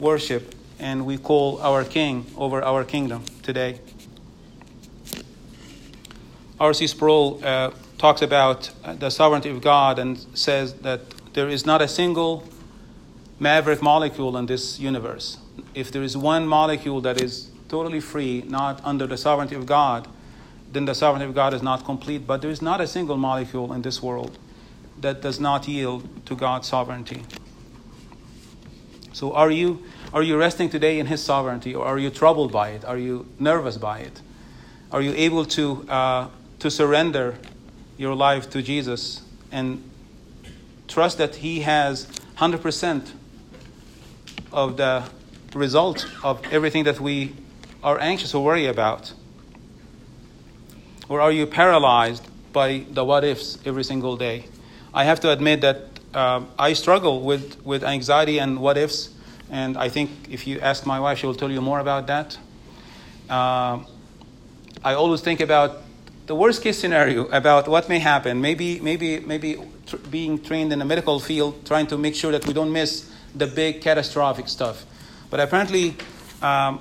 [0.00, 3.80] worship and we call our King over our kingdom today.
[6.58, 6.86] R.C.
[6.86, 11.00] Sproul uh, talks about the sovereignty of God and says that
[11.34, 12.44] there is not a single
[13.38, 15.38] maverick molecule in this universe.
[15.74, 20.08] If there is one molecule that is totally free, not under the sovereignty of God,
[20.72, 22.26] then the sovereignty of God is not complete.
[22.26, 24.38] But there is not a single molecule in this world
[25.00, 27.22] that does not yield to God's sovereignty.
[29.12, 32.70] So are you are you resting today in His sovereignty, or are you troubled by
[32.70, 32.84] it?
[32.84, 34.20] Are you nervous by it?
[34.92, 37.36] Are you able to uh, to surrender
[37.96, 39.82] your life to Jesus and
[40.88, 43.12] trust that He has 100%
[44.52, 45.04] of the
[45.54, 47.34] result of everything that we
[47.82, 49.12] are anxious or worry about?
[51.08, 54.46] Or are you paralyzed by the what ifs every single day?
[54.92, 55.76] I have to admit that
[56.14, 59.10] uh, I struggle with, with anxiety and what ifs,
[59.50, 62.38] and I think if you ask my wife, she will tell you more about that.
[63.28, 63.80] Uh,
[64.82, 65.82] I always think about
[66.26, 70.80] the worst case scenario about what may happen, maybe, maybe, maybe tr- being trained in
[70.80, 74.84] the medical field, trying to make sure that we don't miss the big catastrophic stuff.
[75.30, 75.94] But apparently,
[76.42, 76.80] um,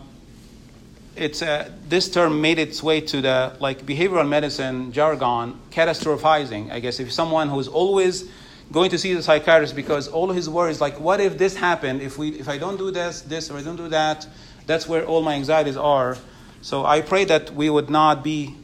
[1.15, 6.71] it's uh, this term made its way to the like behavioral medicine jargon, catastrophizing.
[6.71, 8.29] I guess if someone who's always
[8.71, 12.01] going to see the psychiatrist because all his worries, like, what if this happened?
[12.01, 14.27] If we, if I don't do this, this, or I don't do that,
[14.65, 16.17] that's where all my anxieties are.
[16.61, 18.55] So I pray that we would not be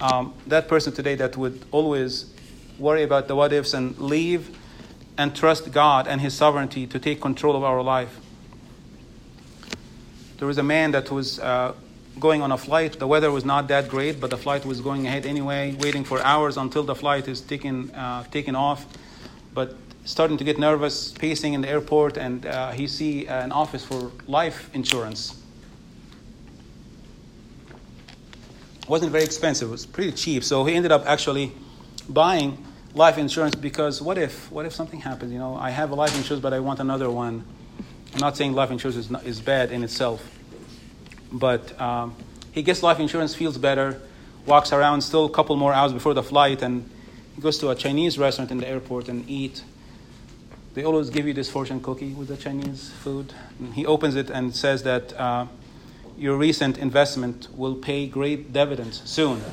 [0.00, 2.34] um, that person today that would always
[2.78, 4.56] worry about the what ifs and leave
[5.16, 8.18] and trust God and His sovereignty to take control of our life.
[10.38, 11.74] There was a man that was uh,
[12.18, 12.98] going on a flight.
[12.98, 16.20] The weather was not that great, but the flight was going ahead anyway, waiting for
[16.22, 18.86] hours until the flight is taken, uh, taken off.
[19.52, 23.84] But starting to get nervous, pacing in the airport, and uh, he see an office
[23.84, 25.40] for life insurance.
[28.88, 29.68] wasn't very expensive.
[29.68, 30.44] It was pretty cheap.
[30.44, 31.52] So he ended up actually
[32.08, 34.50] buying life insurance because what if?
[34.50, 35.32] What if something happens?
[35.32, 37.44] You know, I have a life insurance, but I want another one.
[38.12, 40.33] I'm not saying life insurance is, not, is bad in itself,
[41.34, 42.14] but um,
[42.52, 44.00] he gets life insurance, feels better,
[44.46, 46.88] walks around still a couple more hours before the flight, and
[47.34, 49.62] he goes to a Chinese restaurant in the airport and eat.
[50.74, 53.32] They always give you this fortune cookie with the Chinese food.
[53.58, 55.46] And he opens it and says that uh,
[56.16, 59.40] your recent investment will pay great dividends soon.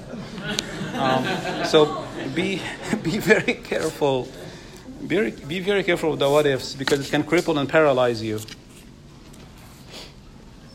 [0.91, 1.25] Um,
[1.65, 2.05] so
[2.35, 2.61] be,
[3.01, 4.27] be very careful.
[5.07, 8.39] Be, be very careful with the what ifs because it can cripple and paralyze you.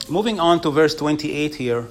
[0.08, 1.88] Moving on to verse 28 here.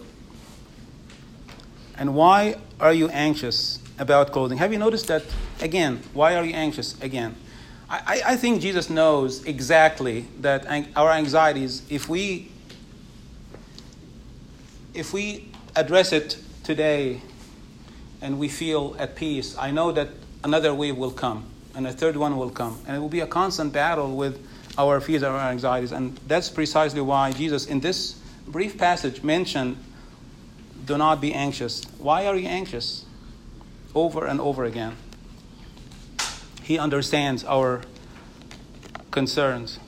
[1.98, 4.58] And why are you anxious about clothing?
[4.58, 5.24] Have you noticed that?
[5.62, 7.00] Again, why are you anxious?
[7.02, 7.36] Again.
[7.90, 12.52] I, I think Jesus knows exactly that our anxieties, if we
[14.96, 17.22] if we address it today
[18.22, 20.10] and we feel at peace, I know that
[20.44, 21.46] another wave will come
[21.76, 22.80] and a third one will come.
[22.88, 24.42] And it will be a constant battle with
[24.78, 25.92] our fears and our anxieties.
[25.92, 29.78] And that's precisely why Jesus, in this brief passage, mentioned
[30.86, 31.84] do not be anxious.
[31.98, 33.06] Why are you anxious?
[33.94, 34.96] Over and over again.
[36.62, 37.82] He understands our
[39.12, 39.80] concerns.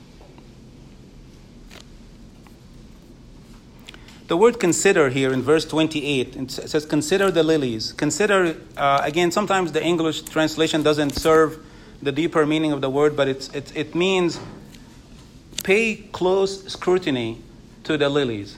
[4.28, 7.92] The word consider here in verse 28, it says, Consider the lilies.
[7.92, 11.64] Consider, uh, again, sometimes the English translation doesn't serve
[12.02, 14.38] the deeper meaning of the word, but it, it means
[15.68, 17.38] pay close scrutiny
[17.84, 18.56] to the lilies,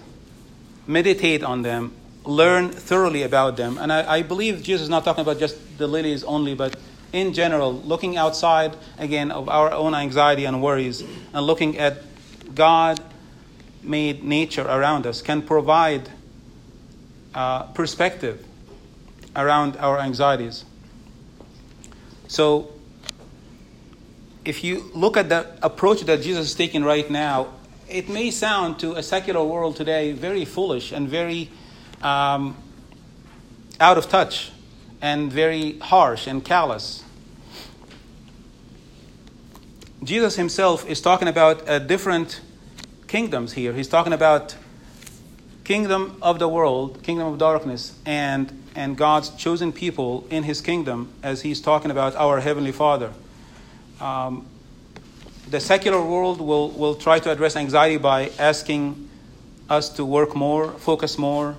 [0.87, 1.93] meditate on them,
[2.25, 3.79] learn thoroughly about them.
[3.79, 6.77] And I, I believe Jesus is not talking about just the lilies only, but
[7.13, 11.03] in general, looking outside, again, of our own anxiety and worries,
[11.35, 11.99] and looking at
[12.55, 13.01] God
[13.83, 16.09] made nature around us can provide
[17.35, 18.47] uh, perspective
[19.35, 20.65] around our anxieties.
[22.29, 22.71] So,
[24.45, 27.49] if you look at the approach that Jesus is taking right now,
[27.89, 31.51] it may sound to a secular world today very foolish and very
[32.03, 32.57] um,
[33.79, 34.53] out of touch
[35.03, 37.03] and very harsh and callous.
[40.03, 42.41] Jesus himself is talking about a different
[43.07, 43.73] kingdoms here.
[43.73, 44.57] He's talking about
[45.65, 51.13] kingdom of the world, kingdom of darkness, and and God's chosen people in His kingdom,
[51.23, 53.13] as He's talking about our heavenly Father.
[54.01, 54.47] Um,
[55.51, 59.09] the secular world will will try to address anxiety by asking
[59.69, 61.57] us to work more, focus more,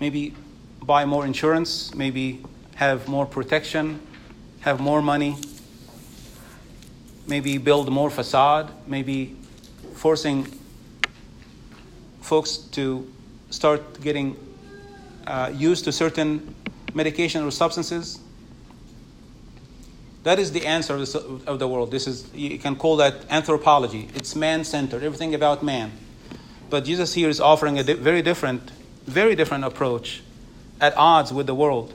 [0.00, 0.34] maybe
[0.82, 2.42] buy more insurance, maybe
[2.76, 4.00] have more protection,
[4.60, 5.36] have more money,
[7.26, 9.36] maybe build more facade, maybe
[9.94, 10.46] forcing
[12.20, 13.10] folks to
[13.50, 14.36] start getting
[15.26, 16.54] uh, used to certain
[16.94, 18.18] medication or substances.
[20.24, 21.90] That is the answer of the, of the world.
[21.90, 24.08] This is you can call that anthropology.
[24.14, 25.92] It's man-centered, everything about man.
[26.70, 28.70] But Jesus here is offering a di- very different,
[29.04, 30.22] very different approach,
[30.80, 31.94] at odds with the world,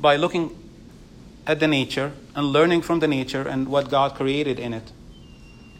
[0.00, 0.56] by looking
[1.46, 4.90] at the nature and learning from the nature and what God created in it,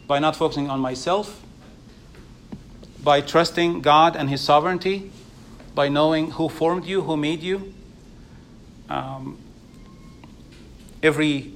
[0.07, 1.43] by not focusing on myself
[3.03, 5.11] by trusting God and His sovereignty,
[5.73, 7.73] by knowing who formed you, who made you.
[8.89, 9.37] Um,
[11.01, 11.53] every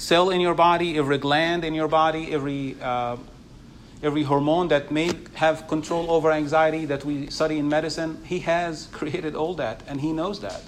[0.00, 3.16] cell in your body, every gland in your body, every, uh,
[4.02, 8.86] every hormone that may have control over anxiety that we study in medicine, He has
[8.92, 10.62] created all that, and He knows that.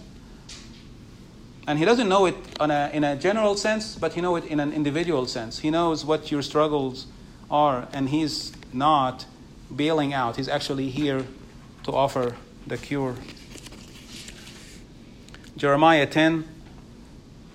[1.66, 4.60] And He doesn't know it a, in a general sense, but He knows it in
[4.60, 5.60] an individual sense.
[5.60, 7.06] He knows what your struggles
[7.50, 9.24] are, and He's not
[9.74, 10.36] bailing out.
[10.36, 11.26] He's actually here
[11.84, 13.16] to offer the cure.
[15.56, 16.48] Jeremiah 10,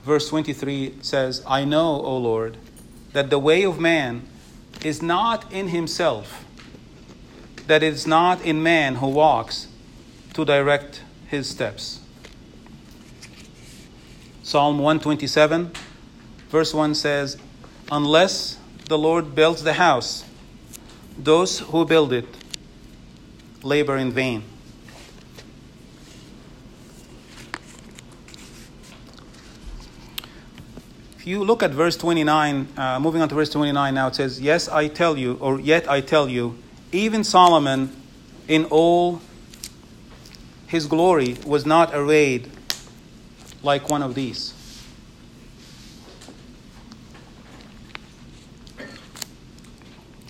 [0.07, 2.55] verse 23 says, I know, O Lord,
[3.11, 4.25] that the way of man
[4.83, 6.45] is not in himself,
[7.67, 9.67] that it is not in man who walks
[10.33, 11.99] to direct his steps.
[14.43, 15.73] Psalm 127,
[16.47, 17.37] verse 1 says,
[17.91, 20.23] Unless the Lord builds the house,
[21.17, 22.27] those who build it
[23.61, 24.43] labor in vain.
[31.27, 34.67] You look at verse 29, uh, moving on to verse 29 now, it says, Yes,
[34.69, 36.57] I tell you, or yet I tell you,
[36.91, 37.95] even Solomon
[38.47, 39.21] in all
[40.67, 42.49] his glory was not arrayed
[43.61, 44.53] like one of these.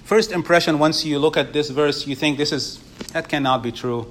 [0.08, 2.80] first impression, once you look at this verse, you think this is
[3.12, 4.10] that cannot be true.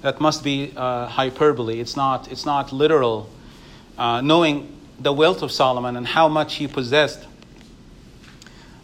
[0.00, 1.80] That must be uh, hyperbole.
[1.80, 2.30] It's not.
[2.30, 3.28] It's not literal.
[3.98, 4.72] Uh, knowing
[5.02, 7.26] the wealth of Solomon and how much he possessed.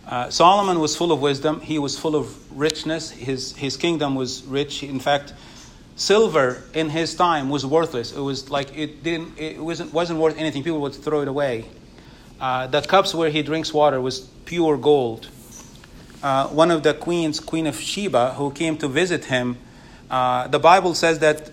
[0.07, 1.61] Uh, Solomon was full of wisdom.
[1.61, 3.11] He was full of richness.
[3.11, 4.83] His, his kingdom was rich.
[4.83, 5.35] In fact,
[5.97, 8.13] silver in his time was worthless.
[8.13, 9.39] It was like it didn't.
[9.39, 10.63] It wasn't wasn't worth anything.
[10.63, 11.67] People would throw it away.
[12.41, 15.29] Uh, the cups where he drinks water was pure gold.
[16.23, 19.59] Uh, one of the queens, Queen of Sheba, who came to visit him,
[20.11, 21.51] uh, the Bible says that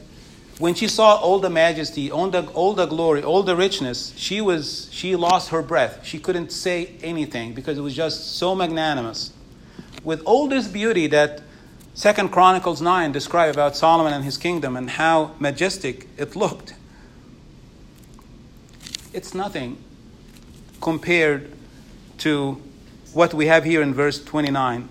[0.57, 4.39] when she saw all the majesty, all the, all the glory, all the richness, she
[4.39, 6.05] was she lost her breath.
[6.05, 9.33] She couldn't say anything because it was just so magnanimous.
[10.03, 11.41] With all this beauty that
[11.93, 16.73] Second Chronicles 9 describe about Solomon and his kingdom and how majestic it looked.
[19.13, 19.77] It's nothing
[20.81, 21.51] compared
[22.19, 22.61] to
[23.13, 24.89] what we have here in verse 29.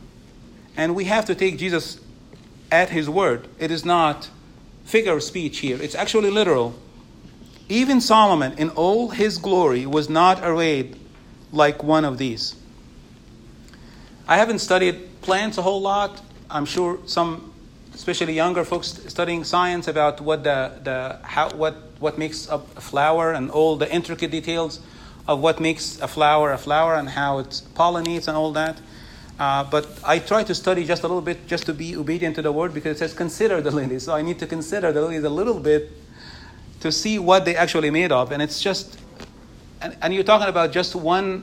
[0.77, 2.01] And we have to take Jesus
[2.73, 3.49] at his word.
[3.59, 4.31] It is not
[4.85, 6.75] figure of speech here, it's actually literal.
[7.69, 10.97] Even Solomon, in all his glory, was not arrayed
[11.53, 12.55] like one of these.
[14.29, 16.21] I haven't studied plants a whole lot.
[16.51, 17.53] I'm sure some,
[17.95, 22.81] especially younger folks studying science, about what the, the how what what makes up a
[22.81, 24.81] flower and all the intricate details
[25.27, 28.79] of what makes a flower a flower and how it pollinates and all that.
[29.39, 32.43] Uh, but I try to study just a little bit just to be obedient to
[32.43, 34.05] the word because it says consider the lilies.
[34.05, 35.91] So I need to consider the lilies a little bit
[36.81, 38.31] to see what they actually made of.
[38.31, 38.99] And it's just,
[39.81, 41.43] and, and you're talking about just one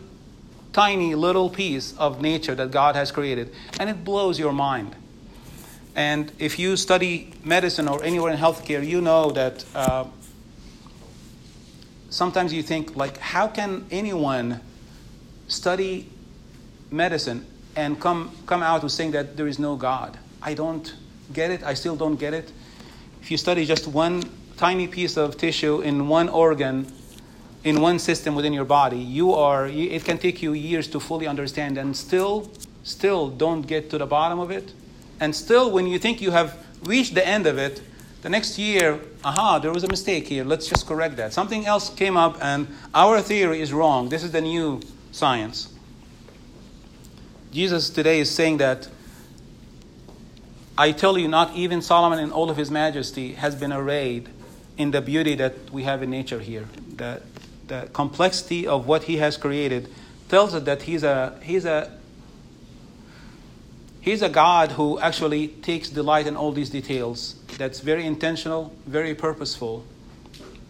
[0.72, 4.96] tiny little piece of nature that God has created, and it blows your mind.
[5.96, 10.06] And if you study medicine or anywhere in healthcare, you know that uh,
[12.10, 14.62] sometimes you think, like, how can anyone
[15.50, 16.08] study
[16.90, 17.46] medicine
[17.76, 20.18] and come, come out with saying that there is no God.
[20.42, 20.94] I don't
[21.34, 21.64] get it.
[21.64, 22.52] I still don't get it.
[23.22, 24.24] If you study just one
[24.58, 26.92] tiny piece of tissue in one organ,
[27.64, 31.28] in one system within your body, you are, it can take you years to fully
[31.28, 32.52] understand and still,
[32.84, 34.74] still don't get to the bottom of it.
[35.20, 37.82] And still, when you think you have reached the end of it,
[38.24, 40.44] the next year, aha, there was a mistake here.
[40.44, 41.34] Let's just correct that.
[41.34, 44.10] Something else came up, and our theory is wrong.
[44.10, 44.80] This is the new
[45.12, 45.74] science.
[47.52, 48.88] Jesus today is saying that
[50.78, 54.30] I tell you, not even Solomon in all of his majesty has been arrayed
[54.78, 56.68] in the beauty that we have in nature here.
[56.96, 57.22] The,
[57.68, 59.90] the complexity of what he has created
[60.30, 61.92] tells us that he's a, he's a
[64.02, 67.36] He's a God who actually takes delight in all these details.
[67.60, 69.86] That's very intentional, very purposeful.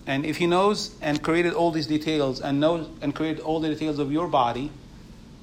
[0.05, 3.69] And if He knows and created all these details and knows and created all the
[3.69, 4.69] details of your body,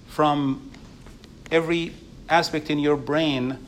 [0.06, 0.70] from
[1.50, 1.94] every
[2.28, 3.58] aspect in your brain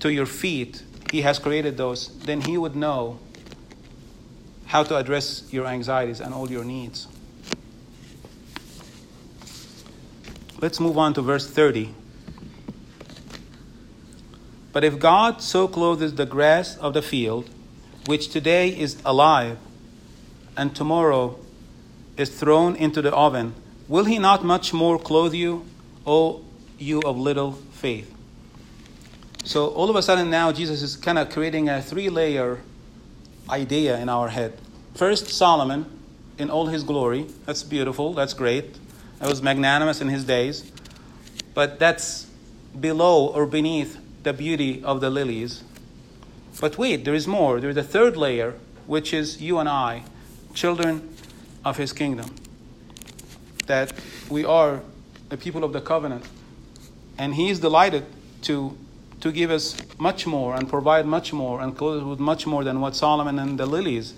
[0.00, 3.18] to your feet, He has created those, then He would know
[4.66, 7.08] how to address your anxieties and all your needs.
[10.60, 11.94] Let's move on to verse 30.
[14.72, 17.50] But if God so clothes the grass of the field,
[18.06, 19.58] which today is alive
[20.56, 21.38] and tomorrow
[22.16, 23.54] is thrown into the oven,
[23.88, 25.64] will He not much more clothe you,
[26.06, 26.44] O
[26.80, 28.12] you of little faith.
[29.44, 32.58] So all of a sudden now Jesus is kind of creating a three-layer
[33.48, 34.58] idea in our head.
[34.94, 35.86] First, Solomon
[36.38, 37.26] in all his glory.
[37.46, 38.14] That's beautiful.
[38.14, 38.78] That's great.
[39.18, 40.70] That was magnanimous in his days.
[41.54, 42.26] But that's
[42.78, 45.62] below or beneath the beauty of the lilies.
[46.60, 47.60] But wait, there is more.
[47.60, 48.54] There is a third layer,
[48.86, 50.04] which is you and I,
[50.54, 51.14] children
[51.64, 52.34] of his kingdom.
[53.66, 53.92] That
[54.28, 54.80] we are
[55.28, 56.24] the people of the covenant
[57.20, 58.06] and He is delighted
[58.42, 58.74] to,
[59.20, 62.80] to give us much more and provide much more and clothe with much more than
[62.80, 64.14] what Solomon and the lilies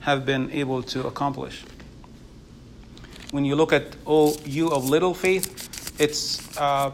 [0.00, 1.64] have been able to accomplish.
[3.30, 6.90] When you look at, oh, you of little faith, it's uh,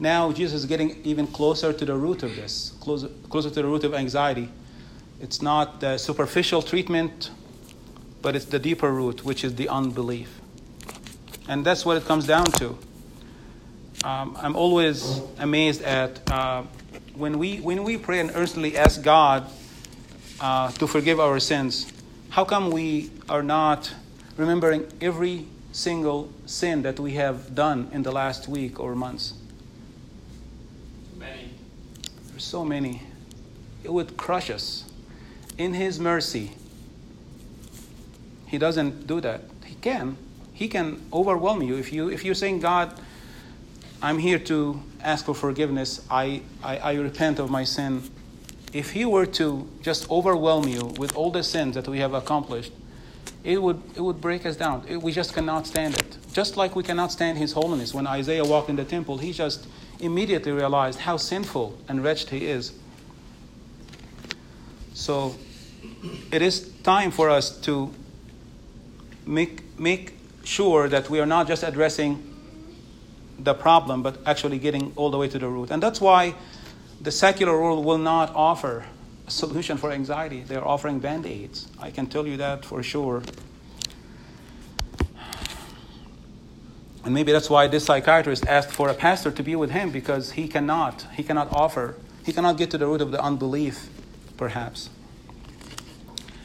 [0.00, 3.68] now Jesus is getting even closer to the root of this, closer, closer to the
[3.68, 4.48] root of anxiety.
[5.20, 7.30] It's not the superficial treatment,
[8.20, 10.40] but it's the deeper root, which is the unbelief.
[11.48, 12.76] And that's what it comes down to
[14.04, 16.64] um, I'm always amazed at uh,
[17.14, 19.48] when we when we pray and earnestly ask God
[20.40, 21.92] uh, to forgive our sins.
[22.30, 23.94] How come we are not
[24.36, 29.34] remembering every single sin that we have done in the last week or months?
[31.16, 31.50] Many.
[32.30, 33.02] There's so many.
[33.84, 34.84] It would crush us.
[35.58, 36.52] In His mercy,
[38.46, 39.42] He doesn't do that.
[39.64, 40.16] He can.
[40.52, 42.98] He can overwhelm you if you if you're saying God
[44.02, 46.04] I'm here to ask for forgiveness.
[46.10, 48.02] I, I, I, repent of my sin.
[48.72, 52.72] If He were to just overwhelm you with all the sins that we have accomplished,
[53.44, 54.84] it would, it would break us down.
[54.88, 56.18] It, we just cannot stand it.
[56.32, 57.94] Just like we cannot stand His holiness.
[57.94, 59.68] When Isaiah walked in the temple, he just
[60.00, 62.72] immediately realized how sinful and wretched he is.
[64.94, 65.36] So
[66.32, 67.94] it is time for us to
[69.24, 72.31] make, make sure that we are not just addressing
[73.42, 75.70] the problem, but actually getting all the way to the root.
[75.70, 76.34] And that's why
[77.00, 78.84] the secular world will not offer
[79.26, 80.42] a solution for anxiety.
[80.42, 81.68] They're offering band aids.
[81.78, 83.22] I can tell you that for sure.
[87.04, 90.32] And maybe that's why this psychiatrist asked for a pastor to be with him because
[90.32, 93.88] he cannot, he cannot offer, he cannot get to the root of the unbelief,
[94.36, 94.88] perhaps.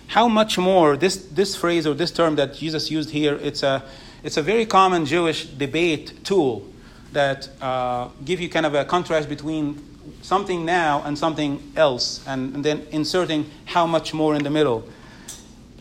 [0.07, 3.83] How much more this, this phrase or this term that Jesus used here, it's a,
[4.23, 6.67] it's a very common Jewish debate tool
[7.13, 9.83] that uh, give you kind of a contrast between
[10.21, 14.87] something now and something else, and, and then inserting how much more in the middle.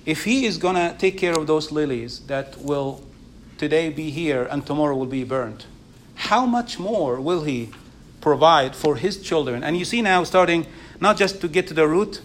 [0.05, 3.03] If he is going to take care of those lilies that will
[3.59, 5.67] today be here and tomorrow will be burnt,
[6.15, 7.71] how much more will he
[8.21, 9.63] provide for his children?
[9.63, 10.67] And you see now, starting
[11.01, 12.21] not just to get to the root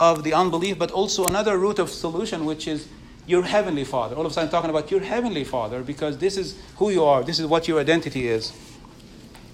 [0.00, 2.88] of the unbelief, but also another root of solution, which is
[3.26, 4.16] your heavenly Father.
[4.16, 7.22] All of a sudden, talking about your heavenly Father because this is who you are,
[7.22, 8.52] this is what your identity is.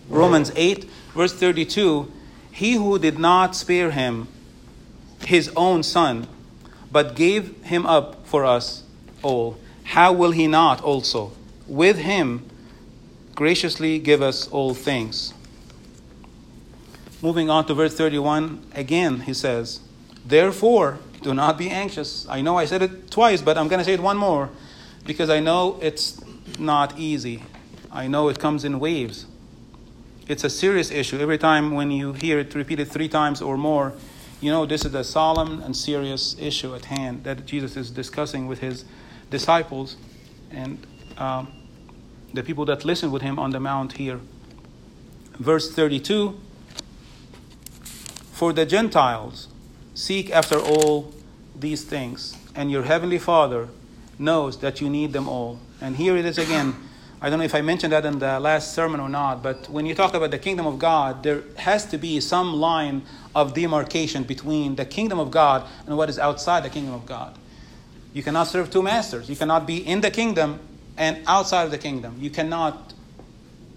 [0.09, 2.11] Romans 8, verse 32
[2.51, 4.29] He who did not spare him,
[5.25, 6.27] his own Son,
[6.91, 8.83] but gave him up for us
[9.23, 11.33] all, how will he not also,
[11.67, 12.49] with him,
[13.35, 15.33] graciously give us all things?
[17.23, 19.81] Moving on to verse 31, again he says,
[20.25, 22.27] Therefore, do not be anxious.
[22.29, 24.51] I know I said it twice, but I'm going to say it one more
[25.05, 26.21] because I know it's
[26.59, 27.43] not easy.
[27.91, 29.27] I know it comes in waves.
[30.29, 31.19] It's a serious issue.
[31.19, 33.95] Every time when you hear it repeated three times or more,
[34.41, 38.47] you know this is a solemn and serious issue at hand that Jesus is discussing
[38.47, 38.85] with his
[39.31, 39.97] disciples
[40.51, 40.87] and
[41.19, 41.53] um,
[42.33, 44.21] the people that listen with him on the mount here.
[45.39, 46.39] Verse 32
[48.33, 49.49] For the Gentiles,
[50.01, 51.13] Seek after all
[51.55, 53.69] these things, and your heavenly Father
[54.19, 55.59] knows that you need them all.
[55.79, 56.75] And here it is again.
[57.21, 59.85] I don't know if I mentioned that in the last sermon or not, but when
[59.85, 63.03] you talk about the kingdom of God, there has to be some line
[63.35, 67.37] of demarcation between the kingdom of God and what is outside the kingdom of God.
[68.15, 69.29] You cannot serve two masters.
[69.29, 70.61] You cannot be in the kingdom
[70.97, 72.17] and outside of the kingdom.
[72.19, 72.95] You cannot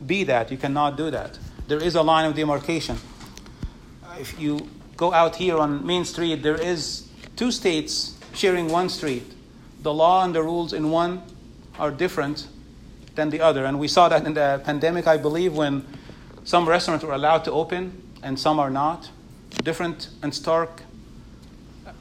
[0.07, 0.51] be that.
[0.51, 1.38] You cannot do that.
[1.67, 2.95] There is a line of demarcation.
[4.17, 4.69] If you
[5.04, 9.28] go out here on Main Street, there is two states sharing one street.
[9.82, 11.22] The law and the rules in one
[11.78, 12.47] are different
[13.16, 13.66] than the other.
[13.66, 15.86] And we saw that in the pandemic, I believe, when
[16.45, 17.82] some restaurants were allowed to open
[18.22, 19.10] and some are not.
[19.62, 20.84] Different and stark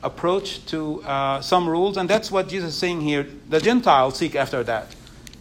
[0.05, 1.97] approach to uh, some rules.
[1.97, 3.27] And that's what Jesus is saying here.
[3.49, 4.95] The Gentiles seek after that.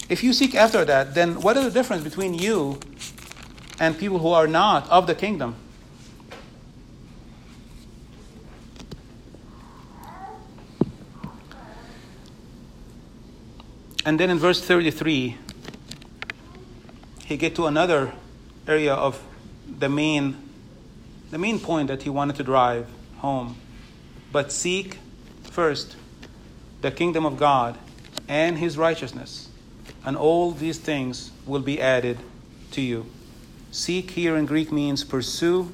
[0.10, 2.80] If you seek after that, then what is the difference between you
[3.80, 5.54] and people who are not of the kingdom?
[14.06, 15.38] And then in verse 33,
[17.26, 18.14] he get to another
[18.68, 19.22] area of
[19.80, 20.38] the main
[21.32, 22.88] the main point that he wanted to drive
[23.20, 23.56] home.
[24.32, 24.98] But seek
[25.44, 25.96] first
[26.82, 27.78] the kingdom of God
[28.28, 29.48] and his righteousness,
[30.06, 32.20] and all these things will be added
[32.72, 33.06] to you.
[33.72, 35.72] Seek here in Greek means pursue,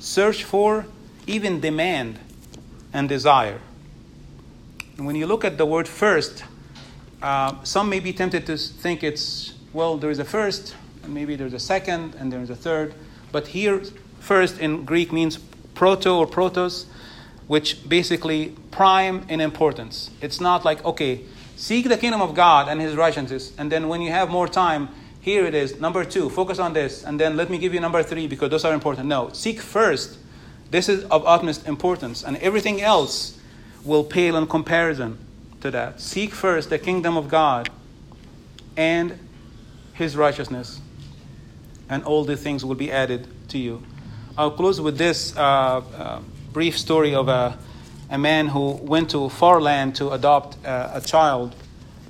[0.00, 0.86] search for,
[1.26, 2.18] even demand
[2.92, 3.60] and desire.
[4.96, 6.42] And when you look at the word first,
[7.22, 11.36] uh, some may be tempted to think it's, well, there is a first, and maybe
[11.36, 12.94] there's a second, and there's a third.
[13.32, 13.82] But here,
[14.20, 15.38] first in Greek means
[15.74, 16.86] proto or protos,
[17.46, 20.10] which basically prime in importance.
[20.20, 21.22] It's not like, okay,
[21.56, 24.88] seek the kingdom of God and his righteousness, and then when you have more time,
[25.20, 28.02] here it is, number two, focus on this, and then let me give you number
[28.02, 29.06] three because those are important.
[29.06, 30.18] No, seek first.
[30.70, 33.38] This is of utmost importance, and everything else
[33.84, 35.18] will pale in comparison
[35.60, 36.00] to that.
[36.00, 37.68] Seek first the kingdom of God
[38.76, 39.18] and
[39.92, 40.80] his righteousness,
[41.88, 43.82] and all the things will be added to you.
[44.38, 46.20] I'll close with this uh, uh,
[46.52, 47.58] brief story of a,
[48.08, 51.54] a man who went to far land to adopt a, a child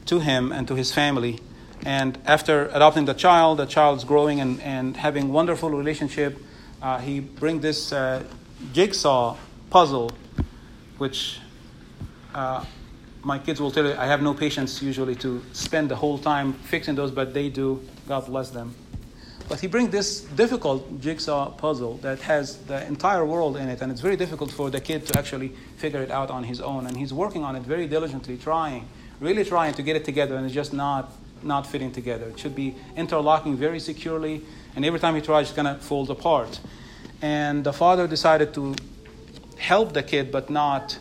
[0.06, 1.40] to him and to his family.
[1.84, 6.38] And after adopting the child, the child's growing and, and having wonderful relationship.
[6.82, 8.22] Uh, he bring this uh,
[8.72, 9.36] jigsaw
[9.70, 10.10] puzzle,
[10.98, 11.40] which
[12.34, 12.64] uh,
[13.22, 16.52] my kids will tell you I have no patience usually to spend the whole time
[16.52, 17.80] fixing those, but they do.
[18.08, 18.74] God bless them.
[19.48, 23.90] But he brings this difficult jigsaw puzzle that has the entire world in it, and
[23.90, 26.86] it's very difficult for the kid to actually figure it out on his own.
[26.86, 28.86] And he's working on it very diligently, trying,
[29.18, 31.12] really trying to get it together, and it's just not
[31.42, 32.26] not fitting together.
[32.28, 34.42] It should be interlocking very securely,
[34.76, 36.60] and every time he tries, it's to fall apart.
[37.22, 38.74] And the father decided to
[39.56, 40.98] help the kid, but not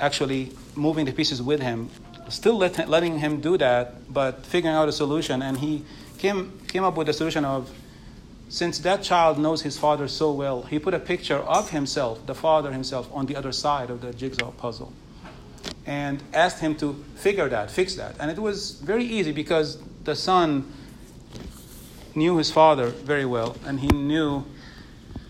[0.00, 1.90] actually moving the pieces with him.
[2.28, 5.42] Still let, letting him do that, but figuring out a solution.
[5.42, 5.84] And he
[6.18, 7.70] came, came up with the solution of
[8.48, 12.34] since that child knows his father so well, he put a picture of himself, the
[12.34, 14.92] father himself, on the other side of the jigsaw puzzle
[15.86, 18.14] and asked him to figure that, fix that.
[18.20, 20.72] And it was very easy because the son
[22.14, 24.44] knew his father very well and he knew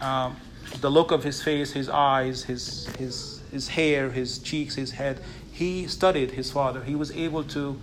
[0.00, 0.32] uh,
[0.80, 5.20] the look of his face, his eyes, his, his, his hair, his cheeks, his head.
[5.52, 6.82] He studied his father.
[6.82, 7.80] He was able to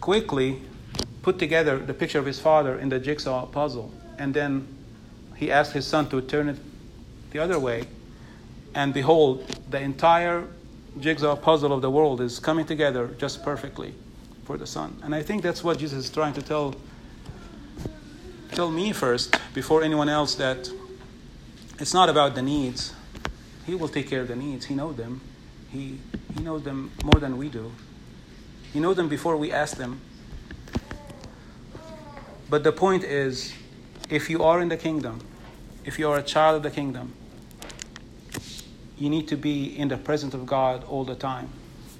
[0.00, 0.62] quickly
[1.22, 3.92] put together the picture of his father in the jigsaw puzzle.
[4.18, 4.66] And then
[5.34, 6.56] he asked his son to turn it
[7.32, 7.84] the other way.
[8.74, 10.44] And behold, the entire
[11.00, 13.94] jigsaw puzzle of the world is coming together just perfectly
[14.44, 14.98] for the son.
[15.02, 16.74] And I think that's what Jesus is trying to tell
[18.52, 20.70] tell me first before anyone else that
[21.78, 22.94] it's not about the needs.
[23.66, 24.66] He will take care of the needs.
[24.66, 25.20] He knows them.
[25.70, 25.98] He
[26.36, 27.72] he knows them more than we do.
[28.72, 30.00] He knows them before we ask them.
[32.48, 33.54] But the point is,
[34.10, 35.20] if you are in the kingdom,
[35.84, 37.14] if you are a child of the kingdom,
[38.98, 41.48] you need to be in the presence of God all the time.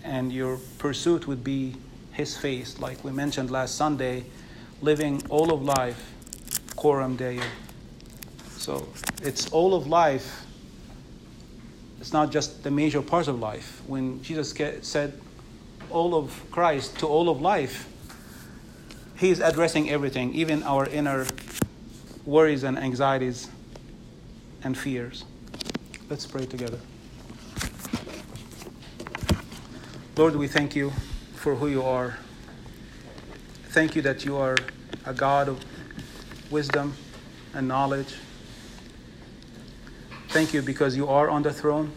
[0.04, 1.76] And your pursuit would be
[2.12, 4.24] His face, like we mentioned last Sunday,
[4.80, 6.12] living all of life,
[6.76, 7.42] coram Deo.
[8.50, 8.86] So
[9.22, 10.45] it's all of life.
[12.06, 13.82] It's not just the major parts of life.
[13.88, 15.20] When Jesus said
[15.90, 17.88] all of Christ to all of life,
[19.16, 21.26] he is addressing everything, even our inner
[22.24, 23.50] worries and anxieties
[24.62, 25.24] and fears.
[26.08, 26.78] Let's pray together.
[30.16, 30.92] Lord, we thank you
[31.34, 32.18] for who you are.
[33.70, 34.56] Thank you that you are
[35.04, 35.64] a God of
[36.52, 36.94] wisdom
[37.52, 38.14] and knowledge.
[40.36, 41.90] Thank you because you are on the throne.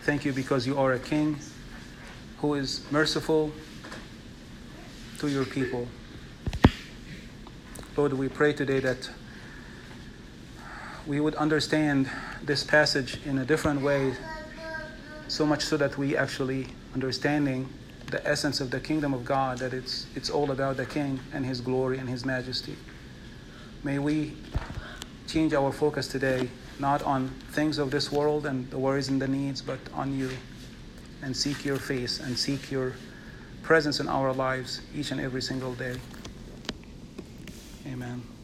[0.00, 1.38] Thank you because you are a king
[2.38, 3.52] who is merciful
[5.20, 5.86] to your people.
[7.96, 9.08] Lord, we pray today that
[11.06, 12.10] we would understand
[12.42, 14.12] this passage in a different way,
[15.28, 17.68] so much so that we actually understanding
[18.10, 21.46] the essence of the kingdom of God, that it's, it's all about the King and
[21.46, 22.74] His glory and His majesty.
[23.84, 24.34] May we
[25.26, 26.48] change our focus today,
[26.78, 30.30] not on things of this world and the worries and the needs, but on you,
[31.22, 32.92] and seek your face and seek your
[33.62, 35.96] presence in our lives each and every single day.
[37.86, 38.35] Amen.